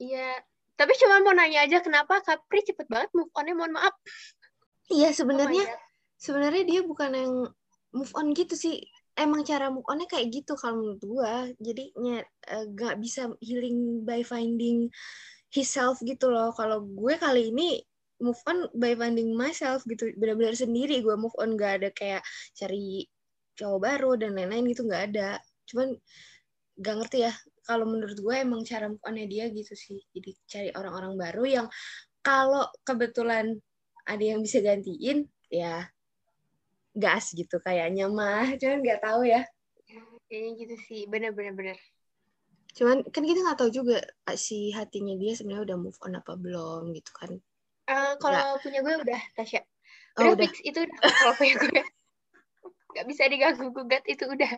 Iya. 0.00 0.38
Tapi 0.74 0.92
cuma 0.98 1.22
mau 1.22 1.34
nanya 1.34 1.66
aja 1.66 1.78
kenapa 1.82 2.18
Capri 2.22 2.66
cepet 2.66 2.90
banget 2.90 3.10
move 3.14 3.30
on-nya, 3.34 3.54
mohon 3.54 3.74
maaf. 3.78 3.94
Iya 4.90 5.10
Oh 5.10 5.16
sebenarnya 5.16 5.64
God. 5.64 5.80
sebenarnya 6.18 6.64
dia 6.66 6.80
bukan 6.82 7.10
yang 7.14 7.32
move 7.94 8.12
on 8.18 8.34
gitu 8.34 8.58
sih 8.58 8.82
emang 9.14 9.46
cara 9.46 9.70
move 9.70 9.86
onnya 9.86 10.10
kayak 10.10 10.34
gitu 10.34 10.58
kalau 10.58 10.82
menurut 10.82 11.02
gua 11.06 11.46
jadinya 11.62 12.20
eh, 12.50 12.64
nggak 12.74 12.98
bisa 12.98 13.30
healing 13.38 14.02
by 14.02 14.20
finding 14.26 14.90
himself 15.54 16.02
gitu 16.02 16.26
loh 16.28 16.50
kalau 16.50 16.82
gue 16.82 17.14
kali 17.14 17.54
ini 17.54 17.78
move 18.22 18.38
on 18.46 18.70
by 18.78 18.94
finding 18.94 19.34
myself 19.34 19.82
gitu 19.88 20.14
benar-benar 20.14 20.54
sendiri 20.54 21.02
gue 21.02 21.14
move 21.18 21.34
on 21.40 21.58
gak 21.58 21.82
ada 21.82 21.88
kayak 21.90 22.22
cari 22.54 23.06
cowok 23.54 23.80
baru 23.80 24.10
dan 24.18 24.34
lain-lain 24.34 24.66
gitu 24.74 24.82
nggak 24.86 25.14
ada. 25.14 25.38
Cuman 25.70 25.94
gak 26.78 26.94
ngerti 27.00 27.18
ya 27.26 27.32
kalau 27.64 27.86
menurut 27.88 28.18
gue 28.18 28.34
emang 28.34 28.66
cara 28.66 28.90
move 28.90 29.02
onnya 29.06 29.26
dia 29.30 29.44
gitu 29.50 29.74
sih. 29.74 29.98
Jadi 30.10 30.30
cari 30.46 30.70
orang-orang 30.74 31.14
baru 31.14 31.44
yang 31.46 31.66
kalau 32.20 32.66
kebetulan 32.82 33.54
ada 34.04 34.24
yang 34.24 34.40
bisa 34.44 34.60
gantiin 34.60 35.24
ya 35.48 35.86
gas 36.94 37.32
gitu 37.34 37.62
kayaknya 37.62 38.10
mah. 38.10 38.46
Cuman 38.60 38.78
nggak 38.82 39.02
tahu 39.02 39.26
ya. 39.26 39.42
Kayaknya 40.26 40.50
gitu 40.56 40.74
sih, 40.88 41.00
bener-bener 41.06 41.54
bener. 41.54 41.78
cuman 42.74 43.06
kan 43.06 43.22
kita 43.22 43.38
nggak 43.38 43.54
tahu 43.62 43.70
juga 43.70 44.02
ah, 44.26 44.34
si 44.34 44.74
hatinya 44.74 45.14
dia 45.14 45.38
sebenarnya 45.38 45.62
udah 45.62 45.78
move 45.78 45.98
on 46.02 46.18
apa 46.18 46.34
belum 46.34 46.90
gitu 46.90 47.14
kan 47.14 47.38
Eh, 47.84 48.12
kalau 48.16 48.56
punya 48.64 48.80
gue 48.80 48.94
udah, 49.04 49.22
Tasya. 49.36 49.60
Oh, 50.16 50.30
Udah, 50.30 50.32
udah. 50.38 50.46
fix 50.46 50.54
itu 50.64 50.78
udah. 50.78 50.98
Kalau 51.00 51.34
punya 51.36 51.54
gue. 51.58 51.82
Gak 52.94 53.06
bisa 53.10 53.22
diganggu 53.26 53.68
gugat, 53.74 54.06
itu 54.06 54.24
udah. 54.24 54.52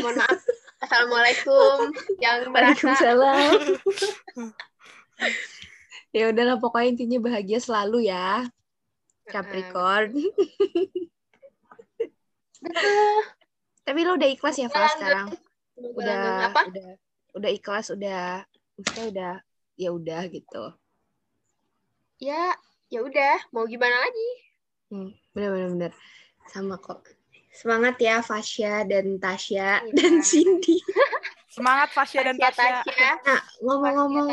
Mohon 0.00 0.22
maaf. 0.22 0.40
Assalamualaikum. 0.80 1.92
Yang. 2.22 2.38
Waalaikumsalam 2.54 3.60
ya 6.14 6.30
udahlah 6.30 6.62
pokoknya 6.62 6.88
intinya 6.94 7.18
bahagia 7.26 7.58
selalu 7.58 8.06
ya 8.06 8.46
Capricorn 9.26 10.14
Betul. 12.62 13.18
tapi 13.82 14.00
lo 14.06 14.14
udah 14.14 14.28
ikhlas 14.30 14.56
ya 14.62 14.70
Fas 14.70 14.94
sekarang 14.94 15.34
udah. 15.74 16.50
Apa? 16.54 16.70
udah 16.70 16.88
udah 17.34 17.50
ikhlas 17.50 17.90
udah 17.90 18.46
maksudnya 18.78 19.04
udah 19.10 19.32
ya 19.74 19.90
udah 19.90 20.22
gitu 20.30 20.64
Ya, 22.24 22.56
ya 22.88 22.98
udah. 23.04 23.36
Mau 23.52 23.68
gimana 23.68 23.96
lagi? 24.00 24.28
Hmm, 24.88 25.10
bener-bener 25.36 25.68
bener. 25.74 25.92
sama 26.52 26.76
kok 26.76 27.00
semangat 27.56 27.96
ya 27.96 28.20
Fasya 28.20 28.84
dan 28.84 29.16
Tasya 29.16 29.80
Iya. 29.80 29.92
dan 29.96 30.20
Cindy 30.20 30.76
Semangat 31.54 31.88
Fasya 31.96 32.20
dan 32.20 32.36
Tasya, 32.36 32.84
Tasya. 32.84 33.10
Nah, 33.24 33.40
ngomong-ngomong 33.64 34.28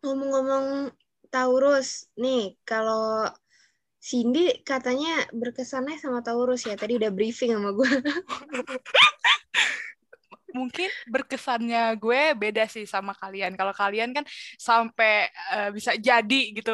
ngomong-ngomong 0.00 0.66
Taurus, 1.28 2.08
nih 2.16 2.56
kalau 2.64 3.28
Cindy 4.00 4.64
katanya 4.64 5.28
berkesannya 5.36 6.00
sama 6.00 6.24
Taurus 6.24 6.64
ya. 6.64 6.78
Tadi 6.80 6.96
udah 6.96 7.10
briefing 7.12 7.52
sama 7.52 7.76
gue. 7.76 7.90
Mungkin 10.56 10.88
berkesannya 11.12 11.78
gue 12.00 12.20
beda 12.38 12.62
sih 12.74 12.84
sama 12.88 13.12
kalian. 13.16 13.52
Kalau 13.58 13.72
kalian 13.76 14.10
kan 14.16 14.24
sampai 14.56 15.28
eh, 15.54 15.68
bisa 15.76 15.92
jadi 15.98 16.40
gitu. 16.56 16.72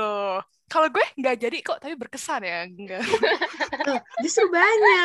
Kalau 0.70 0.88
gue 0.90 1.04
nggak 1.20 1.36
jadi 1.44 1.56
kok, 1.66 1.78
tapi 1.82 1.94
berkesan 1.94 2.40
ya. 2.42 2.56
Enggak. 2.66 3.02
Justru 4.22 4.44
banyak. 4.50 5.02